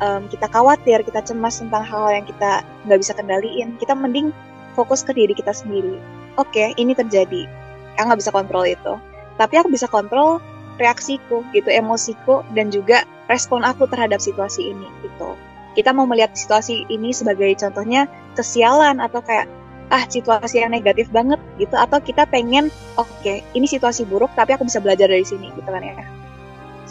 um, 0.00 0.28
kita 0.28 0.46
khawatir 0.52 1.00
kita 1.02 1.24
cemas 1.24 1.60
tentang 1.60 1.82
hal-hal 1.84 2.22
yang 2.22 2.26
kita 2.28 2.62
nggak 2.84 2.98
bisa 3.00 3.12
kendaliin 3.16 3.76
kita 3.80 3.96
mending 3.96 4.30
fokus 4.76 5.00
ke 5.00 5.16
diri 5.16 5.32
kita 5.32 5.56
sendiri. 5.56 5.96
Oke 6.36 6.52
okay, 6.52 6.68
ini 6.76 6.92
terjadi. 6.92 7.48
Yang 7.96 8.04
nggak 8.04 8.20
bisa 8.20 8.32
kontrol 8.32 8.64
itu. 8.68 8.94
Tapi 9.40 9.54
aku 9.56 9.68
bisa 9.72 9.88
kontrol 9.88 10.38
reaksiku 10.76 11.40
gitu 11.56 11.72
emosiku 11.72 12.44
dan 12.52 12.68
juga 12.68 13.08
respon 13.32 13.64
aku 13.64 13.88
terhadap 13.88 14.20
situasi 14.20 14.76
ini 14.76 14.86
gitu. 15.00 15.32
Kita 15.72 15.96
mau 15.96 16.04
melihat 16.04 16.36
situasi 16.36 16.84
ini 16.92 17.16
sebagai 17.16 17.56
contohnya 17.56 18.04
kesialan 18.36 19.00
atau 19.00 19.24
kayak 19.24 19.48
ah 19.88 20.04
situasi 20.04 20.60
yang 20.60 20.76
negatif 20.76 21.08
banget 21.08 21.40
gitu. 21.56 21.72
Atau 21.72 22.04
kita 22.04 22.28
pengen 22.28 22.68
oke 23.00 23.08
okay, 23.24 23.40
ini 23.56 23.64
situasi 23.64 24.04
buruk 24.04 24.28
tapi 24.36 24.52
aku 24.52 24.68
bisa 24.68 24.84
belajar 24.84 25.08
dari 25.08 25.24
sini 25.24 25.48
gitu 25.56 25.68
kan 25.68 25.80
ya 25.80 26.25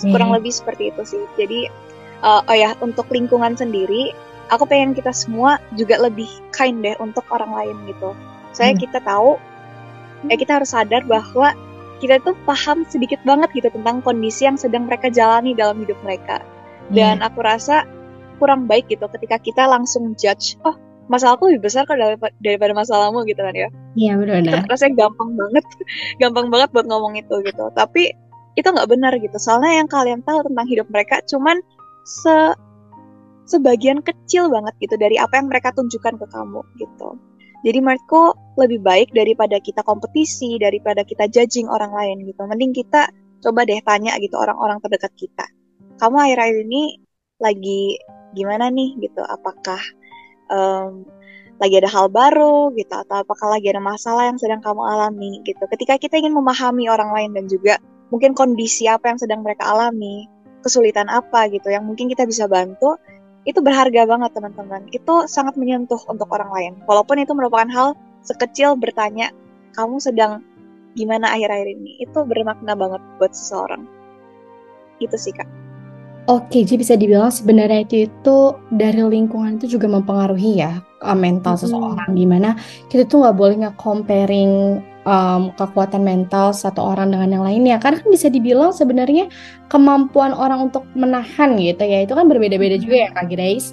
kurang 0.03 0.31
hmm. 0.31 0.37
lebih 0.41 0.51
seperti 0.51 0.91
itu 0.91 1.01
sih 1.07 1.23
jadi 1.39 1.71
uh, 2.23 2.41
oh 2.45 2.55
ya 2.55 2.75
untuk 2.83 3.07
lingkungan 3.11 3.55
sendiri 3.55 4.11
aku 4.51 4.67
pengen 4.67 4.93
kita 4.93 5.15
semua 5.15 5.57
juga 5.73 5.97
lebih 5.97 6.27
kind 6.51 6.83
deh 6.83 6.95
untuk 7.01 7.25
orang 7.31 7.51
lain 7.53 7.75
gitu 7.89 8.11
saya 8.51 8.75
hmm. 8.75 8.81
kita 8.81 8.99
tahu 9.01 9.39
ya 10.27 10.35
kita 10.35 10.61
harus 10.61 10.71
sadar 10.73 11.03
bahwa 11.05 11.53
kita 12.03 12.19
tuh 12.21 12.35
paham 12.43 12.83
sedikit 12.91 13.23
banget 13.23 13.49
gitu 13.55 13.71
tentang 13.71 14.03
kondisi 14.03 14.43
yang 14.43 14.59
sedang 14.59 14.85
mereka 14.85 15.07
jalani 15.07 15.55
dalam 15.55 15.79
hidup 15.79 15.97
mereka 16.03 16.43
dan 16.91 17.23
hmm. 17.23 17.27
aku 17.31 17.39
rasa 17.41 17.87
kurang 18.37 18.67
baik 18.67 18.91
gitu 18.91 19.07
ketika 19.15 19.39
kita 19.39 19.63
langsung 19.63 20.11
judge 20.19 20.59
oh 20.67 20.75
masalahku 21.07 21.47
lebih 21.49 21.69
besar 21.69 21.85
kok 21.85 21.95
daripada 22.41 22.73
masalahmu 22.73 23.23
gitu 23.29 23.39
kan 23.39 23.53
ya 23.53 23.69
iya 23.93 24.17
benar 24.17 24.65
rasanya 24.65 25.05
gampang 25.07 25.37
banget 25.37 25.65
gampang 26.21 26.47
banget 26.49 26.69
buat 26.73 26.85
ngomong 26.89 27.13
itu 27.15 27.35
gitu 27.45 27.69
tapi 27.77 28.11
itu 28.55 28.67
nggak 28.67 28.87
benar 28.87 29.13
gitu 29.19 29.37
soalnya 29.37 29.83
yang 29.83 29.87
kalian 29.91 30.23
tahu 30.23 30.43
tentang 30.47 30.65
hidup 30.67 30.87
mereka 30.91 31.19
cuman 31.27 31.59
se 32.03 32.55
sebagian 33.45 34.01
kecil 34.01 34.49
banget 34.49 34.73
gitu 34.81 34.95
dari 34.97 35.21
apa 35.21 35.37
yang 35.37 35.47
mereka 35.51 35.69
tunjukkan 35.75 36.17
ke 36.17 36.25
kamu 36.33 36.61
gitu 36.81 37.19
Jadi 37.65 37.81
menurutku 37.81 38.37
lebih 38.61 38.77
baik 38.85 39.09
daripada 39.09 39.57
kita 39.57 39.81
kompetisi, 39.81 40.61
daripada 40.61 41.01
kita 41.01 41.25
judging 41.25 41.65
orang 41.65 41.97
lain 41.97 42.21
gitu. 42.29 42.45
Mending 42.45 42.77
kita 42.77 43.09
coba 43.41 43.65
deh 43.65 43.81
tanya 43.81 44.13
gitu 44.21 44.37
orang-orang 44.37 44.77
terdekat 44.85 45.09
kita. 45.17 45.49
Kamu 45.97 46.13
akhir-akhir 46.13 46.61
ini 46.61 47.01
lagi 47.41 47.97
gimana 48.37 48.69
nih 48.69 49.01
gitu? 49.01 49.17
Apakah 49.25 49.81
um, 50.53 51.09
lagi 51.57 51.75
ada 51.79 51.89
hal 51.89 52.11
baru 52.13 52.69
gitu 52.77 52.93
atau 52.93 53.23
apakah 53.23 53.57
lagi 53.57 53.71
ada 53.71 53.81
masalah 53.81 54.29
yang 54.29 54.37
sedang 54.37 54.61
kamu 54.61 54.85
alami 54.85 55.41
gitu. 55.41 55.65
Ketika 55.65 55.97
kita 55.97 56.21
ingin 56.21 56.37
memahami 56.37 56.85
orang 56.85 57.15
lain 57.17 57.31
dan 57.33 57.49
juga 57.49 57.81
mungkin 58.15 58.31
kondisi 58.31 58.87
apa 58.87 59.11
yang 59.11 59.19
sedang 59.19 59.43
mereka 59.43 59.67
alami, 59.67 60.31
kesulitan 60.63 61.11
apa 61.11 61.51
gitu 61.51 61.67
yang 61.67 61.83
mungkin 61.83 62.07
kita 62.07 62.23
bisa 62.23 62.47
bantu, 62.47 62.95
itu 63.43 63.59
berharga 63.59 64.07
banget 64.07 64.31
teman-teman. 64.31 64.87
Itu 64.95 65.27
sangat 65.27 65.59
menyentuh 65.59 65.99
untuk 66.07 66.31
orang 66.31 66.47
lain. 66.55 66.73
Walaupun 66.87 67.19
itu 67.19 67.35
merupakan 67.35 67.67
hal 67.67 67.99
sekecil 68.23 68.79
bertanya, 68.79 69.35
kamu 69.75 69.99
sedang 69.99 70.39
gimana 70.95 71.35
akhir-akhir 71.35 71.75
ini? 71.75 71.99
Itu 71.99 72.23
bermakna 72.23 72.71
banget 72.79 73.03
buat 73.19 73.35
seseorang. 73.35 73.83
Itu 75.03 75.19
sih 75.19 75.35
kak. 75.35 75.67
Oke, 76.25 76.65
jadi 76.65 76.81
bisa 76.81 76.95
dibilang 76.95 77.29
sebenarnya 77.29 77.85
itu, 77.85 78.09
itu 78.09 78.37
dari 78.73 78.97
lingkungan 78.97 79.61
itu 79.61 79.77
juga 79.77 79.91
mempengaruhi 79.91 80.57
ya 80.63 80.81
uh, 81.03 81.13
mental 81.13 81.53
hmm. 81.53 81.61
seseorang. 81.67 82.09
Gimana 82.15 82.57
kita 82.87 83.05
tuh 83.05 83.27
nggak 83.27 83.37
boleh 83.37 83.55
nge-comparing 83.61 84.81
um, 85.05 85.53
kekuatan 85.55 86.03
mental 86.03 86.51
satu 86.51 86.81
orang 86.81 87.13
dengan 87.13 87.39
yang 87.39 87.45
lainnya. 87.45 87.77
Karena 87.79 88.01
kan 88.01 88.09
bisa 88.11 88.27
dibilang 88.27 88.75
sebenarnya 88.75 89.31
kemampuan 89.71 90.33
orang 90.35 90.69
untuk 90.69 90.83
menahan 90.97 91.55
gitu 91.55 91.85
ya, 91.85 92.03
itu 92.03 92.13
kan 92.13 92.25
berbeda-beda 92.27 92.75
juga 92.81 93.07
ya 93.07 93.09
Kak 93.13 93.31
Grace. 93.31 93.71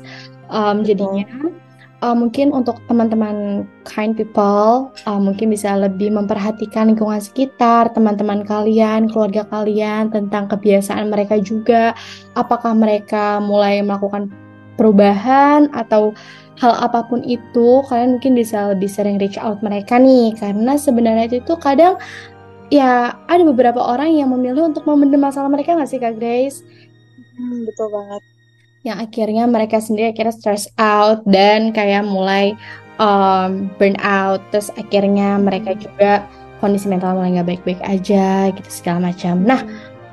Um, 0.52 0.84
jadinya 0.84 1.24
uh, 2.04 2.12
mungkin 2.12 2.52
untuk 2.52 2.76
teman-teman 2.90 3.64
kind 3.88 4.12
people 4.12 4.92
uh, 5.06 5.20
mungkin 5.22 5.48
bisa 5.54 5.78
lebih 5.78 6.12
memperhatikan 6.12 6.92
lingkungan 6.92 7.22
sekitar, 7.22 7.88
teman-teman 7.96 8.44
kalian, 8.44 9.08
keluarga 9.08 9.46
kalian 9.48 10.12
tentang 10.12 10.50
kebiasaan 10.50 11.08
mereka 11.08 11.38
juga. 11.40 11.96
Apakah 12.36 12.76
mereka 12.76 13.40
mulai 13.40 13.80
melakukan 13.80 14.28
perubahan 14.76 15.70
atau 15.72 16.12
hal 16.60 16.72
apa 16.76 17.08
pun 17.08 17.24
itu, 17.24 17.80
kalian 17.88 18.18
mungkin 18.18 18.36
bisa 18.36 18.72
lebih 18.74 18.90
sering 18.90 19.16
reach 19.16 19.40
out 19.40 19.62
mereka 19.64 19.96
nih 19.96 20.36
karena 20.36 20.76
sebenarnya 20.76 21.32
itu 21.32 21.54
kadang 21.58 21.96
ya 22.68 23.16
ada 23.28 23.42
beberapa 23.44 23.80
orang 23.80 24.12
yang 24.16 24.32
memilih 24.32 24.68
untuk 24.68 24.84
memendam 24.84 25.24
masalah 25.24 25.48
mereka 25.48 25.76
nggak 25.76 25.90
sih 25.90 26.00
Kak 26.00 26.20
Grace? 26.20 26.60
Hmm, 27.36 27.64
betul 27.64 27.88
banget 27.88 28.22
yang 28.82 28.98
akhirnya 28.98 29.46
mereka 29.46 29.78
sendiri 29.78 30.10
akhirnya 30.10 30.34
stress 30.34 30.66
out 30.78 31.22
dan 31.26 31.70
kayak 31.70 32.02
mulai 32.02 32.54
um, 32.98 33.70
burn 33.78 33.94
out 34.02 34.42
terus 34.50 34.74
akhirnya 34.74 35.38
mereka 35.38 35.78
juga 35.78 36.26
kondisi 36.58 36.90
mental 36.90 37.18
mulai 37.18 37.38
nggak 37.38 37.48
baik-baik 37.58 37.82
aja 37.82 38.50
gitu 38.54 38.70
segala 38.70 39.10
macam. 39.10 39.42
Nah 39.42 39.62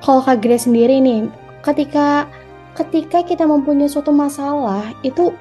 kalau 0.05 0.21
Kak 0.21 0.41
Grace 0.45 0.69
sendiri 0.69 1.01
nih 1.01 1.25
ketika 1.65 2.29
ketika 2.77 3.25
kita 3.25 3.43
mempunyai 3.43 3.89
suatu 3.89 4.13
masalah 4.13 4.93
itu 5.01 5.33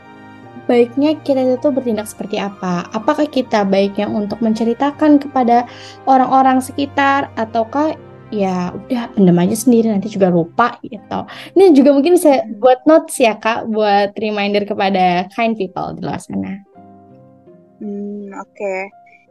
baiknya 0.69 1.17
kita 1.25 1.57
itu 1.57 1.69
bertindak 1.73 2.07
seperti 2.07 2.37
apa? 2.37 2.87
Apakah 2.93 3.25
kita 3.25 3.65
baiknya 3.65 4.07
untuk 4.07 4.39
menceritakan 4.45 5.17
kepada 5.19 5.65
orang-orang 6.05 6.61
sekitar 6.61 7.33
ataukah 7.41 7.97
ya 8.29 8.77
udah 8.77 9.09
pendem 9.17 9.41
aja 9.41 9.57
sendiri 9.57 9.89
nanti 9.89 10.13
juga 10.13 10.29
lupa 10.29 10.77
gitu. 10.85 11.25
Ini 11.57 11.73
juga 11.73 11.97
mungkin 11.97 12.21
bisa 12.21 12.45
buat 12.61 12.85
notes 12.85 13.17
ya 13.17 13.41
kak, 13.41 13.73
buat 13.73 14.13
reminder 14.21 14.69
kepada 14.69 15.27
kind 15.33 15.57
people 15.57 15.97
di 15.97 16.05
luar 16.05 16.21
sana. 16.21 16.61
Hmm 17.81 18.29
oke. 18.37 18.53
Okay. 18.53 18.81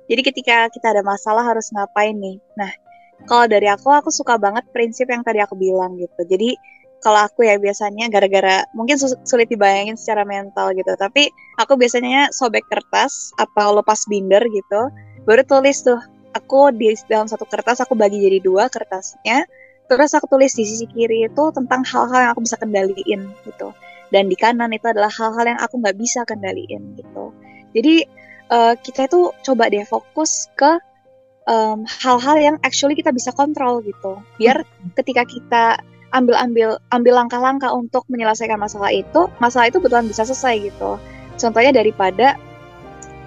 Jadi 0.08 0.22
ketika 0.24 0.72
kita 0.72 0.98
ada 0.98 1.04
masalah 1.04 1.46
harus 1.46 1.70
ngapain 1.70 2.18
nih? 2.18 2.42
Nah 2.58 2.72
kalau 3.30 3.46
dari 3.46 3.70
aku 3.70 3.94
aku 3.94 4.10
suka 4.10 4.42
banget 4.42 4.66
prinsip 4.74 5.06
yang 5.10 5.22
tadi 5.22 5.42
aku 5.46 5.54
bilang 5.54 5.94
gitu. 6.02 6.26
Jadi 6.26 6.58
kalau 7.02 7.30
aku 7.30 7.46
ya 7.46 7.62
biasanya 7.62 8.10
gara-gara 8.10 8.66
mungkin 8.74 8.98
sulit 9.00 9.48
dibayangin 9.48 9.96
secara 9.96 10.26
mental 10.26 10.74
gitu. 10.74 10.94
Tapi 10.98 11.30
aku 11.62 11.78
biasanya 11.78 12.34
sobek 12.34 12.66
kertas 12.68 13.32
apa 13.38 13.70
lepas 13.70 14.06
binder 14.10 14.42
gitu 14.50 14.90
baru 15.28 15.44
tulis 15.44 15.84
tuh 15.84 16.00
aku 16.32 16.72
di 16.72 16.96
dalam 17.12 17.28
satu 17.28 17.44
kertas 17.44 17.84
aku 17.84 17.94
bagi 18.00 18.24
jadi 18.24 18.40
dua 18.40 18.72
kertasnya 18.72 19.44
terus 19.92 20.16
aku 20.16 20.28
tulis 20.32 20.56
di 20.56 20.64
sisi 20.64 20.88
kiri 20.88 21.28
itu 21.28 21.44
tentang 21.52 21.84
hal-hal 21.84 22.28
yang 22.28 22.32
aku 22.36 22.44
bisa 22.44 22.58
kendaliin 22.60 23.22
gitu. 23.48 23.72
Dan 24.08 24.32
di 24.32 24.40
kanan 24.40 24.72
itu 24.72 24.88
adalah 24.88 25.12
hal-hal 25.12 25.46
yang 25.56 25.60
aku 25.60 25.80
nggak 25.84 25.96
bisa 26.00 26.24
kendaliin 26.24 26.96
gitu. 26.96 27.36
Jadi 27.76 28.08
uh, 28.52 28.76
kita 28.80 29.08
itu 29.08 29.32
coba 29.44 29.68
deh 29.68 29.84
fokus 29.88 30.48
ke 30.56 30.80
hal-hal 32.04 32.36
um, 32.36 32.44
yang 32.44 32.56
actually 32.60 32.96
kita 32.96 33.16
bisa 33.16 33.32
kontrol 33.32 33.80
gitu. 33.80 34.20
Biar 34.36 34.68
ketika 35.00 35.24
kita 35.24 35.64
ambil 36.16 36.36
ambil 36.40 36.70
ambil 36.94 37.14
langkah-langkah 37.24 37.72
untuk 37.74 38.08
menyelesaikan 38.08 38.60
masalah 38.60 38.92
itu 38.94 39.28
masalah 39.44 39.68
itu 39.68 39.80
betulan 39.84 40.08
bisa 40.08 40.24
selesai 40.24 40.72
gitu 40.72 41.02
contohnya 41.36 41.72
daripada 41.76 42.40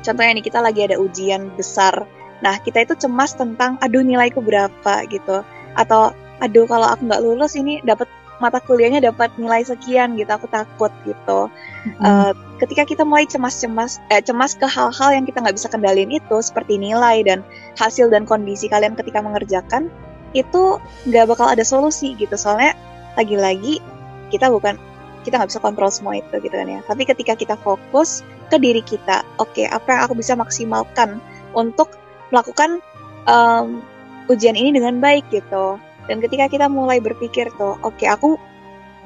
contohnya 0.01 0.41
nih 0.41 0.45
kita 0.45 0.59
lagi 0.65 0.81
ada 0.89 0.97
ujian 0.97 1.53
besar 1.55 2.09
Nah, 2.41 2.57
kita 2.61 2.85
itu 2.85 2.95
cemas 2.97 3.37
tentang 3.37 3.77
aduh 3.81 4.01
nilaiku 4.01 4.41
berapa 4.41 4.95
gitu. 5.09 5.45
Atau 5.77 6.13
aduh 6.41 6.65
kalau 6.65 6.89
aku 6.89 7.05
nggak 7.05 7.23
lulus 7.23 7.53
ini 7.57 7.85
dapat 7.85 8.09
mata 8.41 8.57
kuliahnya 8.57 9.05
dapat 9.05 9.29
nilai 9.37 9.61
sekian 9.61 10.17
gitu. 10.17 10.29
Aku 10.33 10.49
takut 10.49 10.89
gitu. 11.05 11.53
Mm-hmm. 11.53 12.01
Uh, 12.01 12.33
ketika 12.65 12.89
kita 12.89 13.03
mulai 13.05 13.29
cemas-cemas 13.29 14.01
eh, 14.09 14.25
cemas 14.25 14.57
ke 14.57 14.65
hal-hal 14.65 15.11
yang 15.13 15.25
kita 15.29 15.45
nggak 15.45 15.57
bisa 15.57 15.69
kendalin 15.69 16.09
itu 16.09 16.37
seperti 16.41 16.81
nilai 16.81 17.21
dan 17.25 17.45
hasil 17.77 18.09
dan 18.09 18.25
kondisi 18.25 18.69
kalian 18.73 18.97
ketika 18.97 19.21
mengerjakan 19.21 19.93
itu 20.33 20.79
nggak 21.11 21.27
bakal 21.31 21.51
ada 21.51 21.63
solusi 21.67 22.15
gitu. 22.19 22.35
Soalnya 22.35 22.75
lagi-lagi 23.19 23.83
kita 24.31 24.47
bukan 24.49 24.79
kita 25.27 25.37
nggak 25.37 25.51
bisa 25.53 25.61
kontrol 25.61 25.91
semua 25.93 26.19
itu 26.19 26.35
gitu 26.41 26.55
kan 26.55 26.69
ya. 26.69 26.81
Tapi 26.87 27.03
ketika 27.05 27.37
kita 27.37 27.55
fokus 27.61 28.25
ke 28.49 28.57
diri 28.57 28.81
kita, 28.83 29.23
oke 29.39 29.53
okay, 29.53 29.67
apa 29.69 29.87
yang 29.91 30.01
aku 30.09 30.15
bisa 30.17 30.33
maksimalkan 30.35 31.21
untuk 31.53 31.99
melakukan 32.31 32.79
um, 33.27 33.83
ujian 34.31 34.55
ini 34.57 34.75
dengan 34.75 35.03
baik 35.03 35.27
gitu. 35.29 35.77
Dan 36.09 36.19
ketika 36.25 36.51
kita 36.51 36.67
mulai 36.67 36.99
berpikir 36.99 37.53
tuh, 37.61 37.77
oke 37.85 37.95
okay, 37.99 38.09
aku 38.11 38.41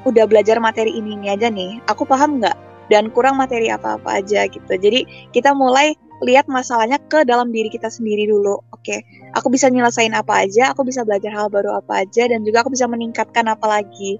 udah 0.05 0.29
belajar 0.29 0.61
materi 0.61 0.93
ini 0.93 1.17
ini 1.17 1.27
aja 1.33 1.49
nih, 1.49 1.81
aku 1.89 2.05
paham 2.05 2.39
nggak? 2.41 2.57
Dan 2.85 3.09
kurang 3.09 3.41
materi 3.41 3.73
apa-apa 3.73 4.21
aja 4.21 4.45
gitu. 4.45 4.69
Jadi 4.69 5.29
kita 5.33 5.57
mulai 5.57 5.97
lihat 6.23 6.47
masalahnya 6.47 6.95
ke 7.11 7.27
dalam 7.27 7.51
diri 7.51 7.67
kita 7.67 7.91
sendiri 7.91 8.31
dulu. 8.31 8.61
Oke, 8.71 8.79
okay, 8.95 8.99
aku 9.35 9.51
bisa 9.51 9.67
nyelesain 9.67 10.15
apa 10.15 10.47
aja, 10.47 10.71
aku 10.71 10.87
bisa 10.87 11.03
belajar 11.03 11.33
hal 11.35 11.51
baru 11.51 11.83
apa 11.83 12.07
aja, 12.07 12.31
dan 12.31 12.47
juga 12.47 12.63
aku 12.63 12.71
bisa 12.71 12.87
meningkatkan 12.87 13.51
apa 13.51 13.67
lagi, 13.67 14.15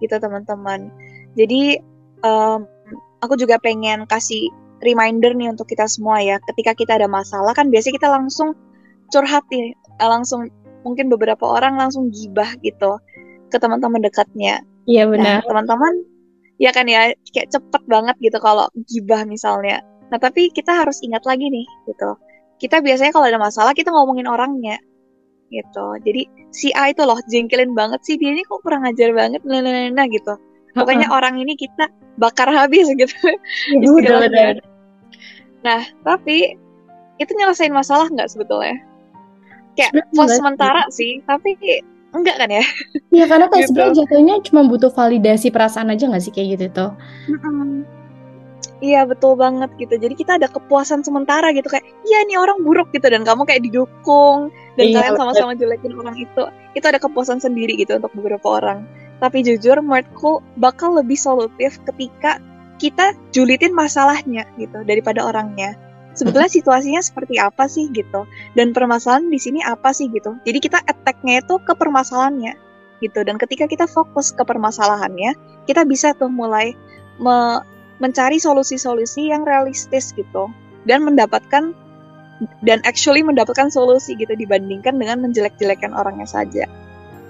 gitu 0.00 0.16
teman-teman. 0.16 0.88
Jadi 1.36 1.76
um, 2.24 2.64
aku 3.20 3.36
juga 3.36 3.60
pengen 3.60 4.08
kasih 4.08 4.48
reminder 4.80 5.36
nih 5.36 5.52
untuk 5.52 5.68
kita 5.68 5.84
semua 5.84 6.20
ya. 6.24 6.40
Ketika 6.48 6.72
kita 6.72 6.96
ada 6.96 7.08
masalah 7.08 7.52
kan 7.52 7.68
biasanya 7.68 8.00
kita 8.00 8.08
langsung 8.08 8.56
curhat 9.12 9.44
nih, 9.52 9.72
eh, 9.74 10.08
langsung 10.08 10.48
mungkin 10.84 11.08
beberapa 11.08 11.44
orang 11.48 11.80
langsung 11.80 12.12
gibah 12.12 12.48
gitu 12.60 13.00
ke 13.48 13.56
teman-teman 13.56 14.04
dekatnya. 14.04 14.60
Iya 14.84 15.08
nah, 15.08 15.10
benar. 15.12 15.36
Nah, 15.40 15.42
teman-teman 15.48 15.94
ya 16.60 16.70
kan 16.70 16.86
ya 16.86 17.10
kayak 17.34 17.50
cepet 17.50 17.82
banget 17.88 18.16
gitu 18.20 18.38
kalau 18.38 18.68
gibah 18.88 19.24
misalnya. 19.24 19.80
Nah 20.14 20.22
tapi 20.22 20.46
kita 20.54 20.70
harus 20.70 21.02
ingat 21.02 21.26
lagi 21.26 21.50
nih 21.50 21.66
gitu. 21.90 22.14
Kita 22.62 22.78
biasanya 22.78 23.10
kalau 23.10 23.26
ada 23.26 23.42
masalah 23.42 23.74
kita 23.74 23.90
ngomongin 23.90 24.30
orangnya 24.30 24.78
gitu. 25.50 25.86
Jadi 26.06 26.22
si 26.54 26.70
A 26.70 26.94
itu 26.94 27.02
loh 27.02 27.18
jengkelin 27.26 27.74
banget 27.74 27.98
sih 28.06 28.14
dia 28.14 28.30
ini 28.30 28.46
kok 28.46 28.62
kurang 28.62 28.86
ajar 28.86 29.10
banget, 29.10 29.42
nah, 29.42 29.58
nah, 29.58 29.74
nah, 29.74 29.90
nah 29.90 30.06
gitu. 30.06 30.38
Pokoknya 30.78 31.10
orang 31.10 31.34
ini 31.42 31.58
kita 31.58 31.90
bakar 32.14 32.46
habis 32.46 32.86
gitu. 33.02 33.10
Ya, 33.74 33.90
udah, 33.90 34.14
udah. 34.22 34.46
Nah, 35.66 35.82
tapi 36.06 36.54
itu 37.18 37.32
nyelesain 37.34 37.74
masalah 37.74 38.06
nggak 38.06 38.30
sebetulnya? 38.30 38.78
Kayak 39.74 40.06
pos 40.14 40.30
sementara 40.30 40.86
sih, 40.94 41.18
tapi 41.26 41.58
enggak 42.14 42.38
kan 42.38 42.50
ya? 42.54 42.62
Iya, 43.10 43.24
karena 43.26 43.50
kayak 43.50 43.66
gitu. 43.66 43.68
sebenarnya 43.74 43.98
jatuhnya 43.98 44.34
cuma 44.46 44.62
butuh 44.70 44.94
validasi 44.94 45.50
perasaan 45.50 45.90
aja 45.90 46.06
nggak 46.06 46.22
sih 46.22 46.30
kayak 46.30 46.48
gitu 46.54 46.66
tuh? 46.70 46.90
Iya 48.84 49.08
betul 49.08 49.40
banget 49.40 49.72
gitu. 49.80 49.96
Jadi 49.96 50.12
kita 50.12 50.36
ada 50.36 50.44
kepuasan 50.44 51.00
sementara 51.00 51.56
gitu 51.56 51.72
kayak, 51.72 51.88
iya 52.04 52.20
nih 52.28 52.36
orang 52.36 52.60
buruk 52.60 52.92
gitu 52.92 53.08
dan 53.08 53.24
kamu 53.24 53.48
kayak 53.48 53.64
didukung 53.64 54.52
dan 54.76 54.84
iya, 54.84 54.94
kalian 55.00 55.16
sama-sama 55.16 55.52
jelekin 55.56 55.96
orang 55.96 56.16
itu. 56.20 56.44
Itu 56.76 56.84
ada 56.84 57.00
kepuasan 57.00 57.40
sendiri 57.40 57.80
gitu 57.80 57.96
untuk 57.96 58.12
beberapa 58.12 58.60
orang. 58.60 58.84
Tapi 59.24 59.40
jujur 59.40 59.80
menurutku 59.80 60.44
bakal 60.60 61.00
lebih 61.00 61.16
solutif 61.16 61.80
ketika 61.88 62.36
kita 62.76 63.16
julitin 63.32 63.72
masalahnya 63.72 64.44
gitu 64.60 64.84
daripada 64.84 65.24
orangnya. 65.24 65.80
Sebetulnya 66.12 66.52
situasinya 66.60 67.00
seperti 67.00 67.40
apa 67.40 67.64
sih 67.64 67.88
gitu 67.88 68.28
dan 68.52 68.76
permasalahan 68.76 69.32
di 69.32 69.40
sini 69.40 69.64
apa 69.64 69.96
sih 69.96 70.12
gitu. 70.12 70.36
Jadi 70.44 70.60
kita 70.60 70.84
attack-nya 70.84 71.40
itu 71.40 71.56
ke 71.64 71.72
permasalahannya 71.72 72.52
gitu 73.00 73.24
dan 73.24 73.40
ketika 73.40 73.64
kita 73.64 73.88
fokus 73.88 74.28
ke 74.28 74.44
permasalahannya, 74.44 75.32
kita 75.64 75.88
bisa 75.88 76.12
tuh 76.20 76.28
mulai 76.28 76.76
me 77.16 77.64
mencari 78.02 78.42
solusi-solusi 78.42 79.30
yang 79.30 79.46
realistis 79.46 80.10
gitu. 80.14 80.50
Dan 80.84 81.06
mendapatkan 81.06 81.72
dan 82.66 82.82
actually 82.82 83.22
mendapatkan 83.22 83.70
solusi 83.70 84.18
gitu 84.18 84.34
dibandingkan 84.34 84.98
dengan 84.98 85.22
menjelek-jelekan 85.22 85.94
orangnya 85.94 86.26
saja. 86.26 86.64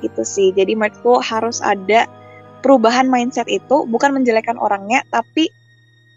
Gitu 0.01 0.23
sih. 0.25 0.51
Jadi 0.57 0.77
menurutku 0.77 1.21
harus 1.21 1.61
ada 1.61 2.09
perubahan 2.65 3.09
mindset 3.09 3.47
itu 3.49 3.85
bukan 3.85 4.17
menjelekkan 4.17 4.57
orangnya 4.57 5.05
tapi 5.13 5.53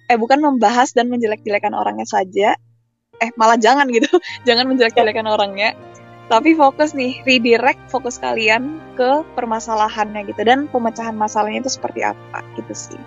eh 0.07 0.15
bukan 0.15 0.39
membahas 0.39 0.95
dan 0.95 1.11
menjelek-jelekan 1.11 1.75
orangnya 1.75 2.07
saja. 2.07 2.55
Eh 3.17 3.29
malah 3.35 3.59
jangan 3.59 3.89
gitu. 3.89 4.07
Jangan 4.47 4.69
menjelek-jelekan 4.69 5.25
orangnya. 5.27 5.73
Tapi 6.27 6.59
fokus 6.59 6.91
nih 6.91 7.23
redirect 7.23 7.87
fokus 7.87 8.19
kalian 8.19 8.83
ke 8.99 9.23
permasalahannya 9.35 10.27
gitu. 10.27 10.43
Dan 10.43 10.67
pemecahan 10.67 11.15
masalahnya 11.15 11.63
itu 11.63 11.71
seperti 11.71 12.03
apa 12.03 12.43
gitu 12.59 12.75
sih 12.75 12.99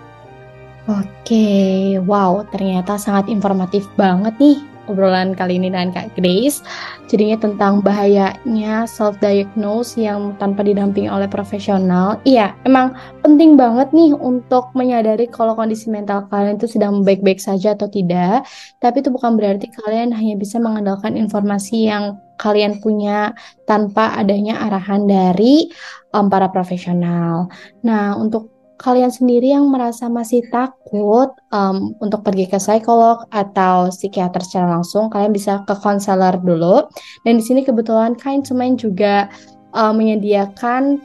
Oke, 0.89 2.01
wow, 2.09 2.41
ternyata 2.49 2.97
sangat 2.97 3.29
informatif 3.29 3.85
banget 4.01 4.33
nih 4.41 4.57
obrolan 4.89 5.37
kali 5.37 5.61
ini 5.61 5.69
dengan 5.69 5.93
Kak 5.93 6.17
Grace. 6.17 6.65
Jadinya 7.05 7.37
tentang 7.37 7.79
bahayanya 7.79 8.89
self-diagnose 8.89 9.99
yang 10.01 10.33
tanpa 10.41 10.65
didampingi 10.65 11.07
oleh 11.07 11.29
profesional. 11.31 12.17
Iya, 12.25 12.57
emang 12.65 12.97
penting 13.21 13.55
banget 13.55 13.93
nih 13.95 14.11
untuk 14.17 14.73
menyadari 14.73 15.31
kalau 15.31 15.53
kondisi 15.53 15.87
mental 15.87 16.25
kalian 16.27 16.57
itu 16.57 16.67
sedang 16.67 17.05
baik-baik 17.05 17.37
saja 17.37 17.77
atau 17.77 17.85
tidak. 17.85 18.43
Tapi 18.83 19.05
itu 19.05 19.13
bukan 19.13 19.39
berarti 19.39 19.71
kalian 19.71 20.11
hanya 20.11 20.35
bisa 20.35 20.57
mengandalkan 20.57 21.13
informasi 21.13 21.87
yang 21.87 22.19
kalian 22.41 22.81
punya 22.81 23.37
tanpa 23.69 24.17
adanya 24.17 24.65
arahan 24.65 25.05
dari 25.05 25.69
um, 26.09 26.25
para 26.25 26.49
profesional. 26.49 27.53
Nah, 27.85 28.17
untuk 28.17 28.60
kalian 28.81 29.13
sendiri 29.13 29.53
yang 29.53 29.69
merasa 29.69 30.09
masih 30.09 30.41
takut 30.49 31.29
um, 31.53 31.93
untuk 32.01 32.25
pergi 32.25 32.49
ke 32.49 32.57
psikolog 32.57 33.29
atau 33.29 33.93
psikiater 33.93 34.41
secara 34.41 34.81
langsung, 34.81 35.13
kalian 35.13 35.29
bisa 35.29 35.61
ke 35.69 35.77
konselor 35.77 36.41
dulu. 36.41 36.89
Dan 37.21 37.37
di 37.37 37.43
sini 37.45 37.61
kebetulan 37.61 38.17
to 38.17 38.57
Mind 38.57 38.81
juga 38.81 39.29
um, 39.77 40.01
menyediakan 40.01 40.97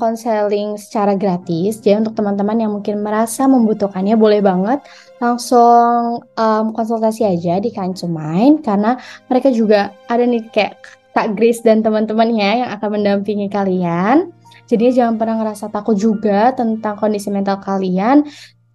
konseling 0.00 0.74
um, 0.74 0.80
secara 0.80 1.12
gratis. 1.12 1.84
Jadi 1.84 2.00
untuk 2.00 2.16
teman-teman 2.16 2.56
yang 2.56 2.72
mungkin 2.72 3.04
merasa 3.04 3.44
membutuhkannya, 3.44 4.16
boleh 4.16 4.40
banget 4.40 4.80
langsung 5.20 6.24
um, 6.24 6.64
konsultasi 6.72 7.28
aja 7.28 7.60
di 7.60 7.68
to 7.68 8.08
Mind 8.08 8.64
karena 8.64 8.96
mereka 9.28 9.52
juga 9.52 9.92
ada 10.08 10.24
nih 10.24 10.40
kayak 10.48 10.80
Kak 11.12 11.34
Grace 11.34 11.60
dan 11.66 11.82
teman-temannya 11.82 12.64
yang 12.64 12.70
akan 12.78 12.88
mendampingi 12.96 13.50
kalian. 13.52 14.32
Jadi 14.68 14.92
jangan 14.92 15.16
pernah 15.16 15.40
ngerasa 15.40 15.72
takut 15.72 15.96
juga 15.96 16.52
tentang 16.52 17.00
kondisi 17.00 17.32
mental 17.32 17.58
kalian. 17.64 18.28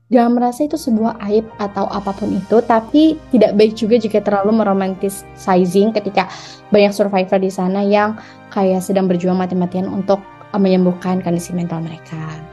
Jangan 0.10 0.32
merasa 0.34 0.66
itu 0.66 0.78
sebuah 0.78 1.18
aib 1.30 1.46
atau 1.58 1.90
apa 1.90 2.14
pun 2.14 2.30
itu, 2.34 2.62
tapi 2.66 3.18
tidak 3.34 3.58
baik 3.58 3.74
juga 3.74 3.98
jika 3.98 4.22
terlalu 4.22 4.62
meromantisizing 4.62 5.90
ketika 5.90 6.30
banyak 6.70 6.94
survivor 6.94 7.42
di 7.42 7.50
sana 7.50 7.82
yang 7.82 8.18
kayak 8.54 8.86
sedang 8.86 9.10
berjuang 9.10 9.38
mati-matian 9.38 9.90
untuk 9.90 10.22
menyembuhkan 10.54 11.18
kondisi 11.26 11.50
mental 11.58 11.82
mereka. 11.82 12.53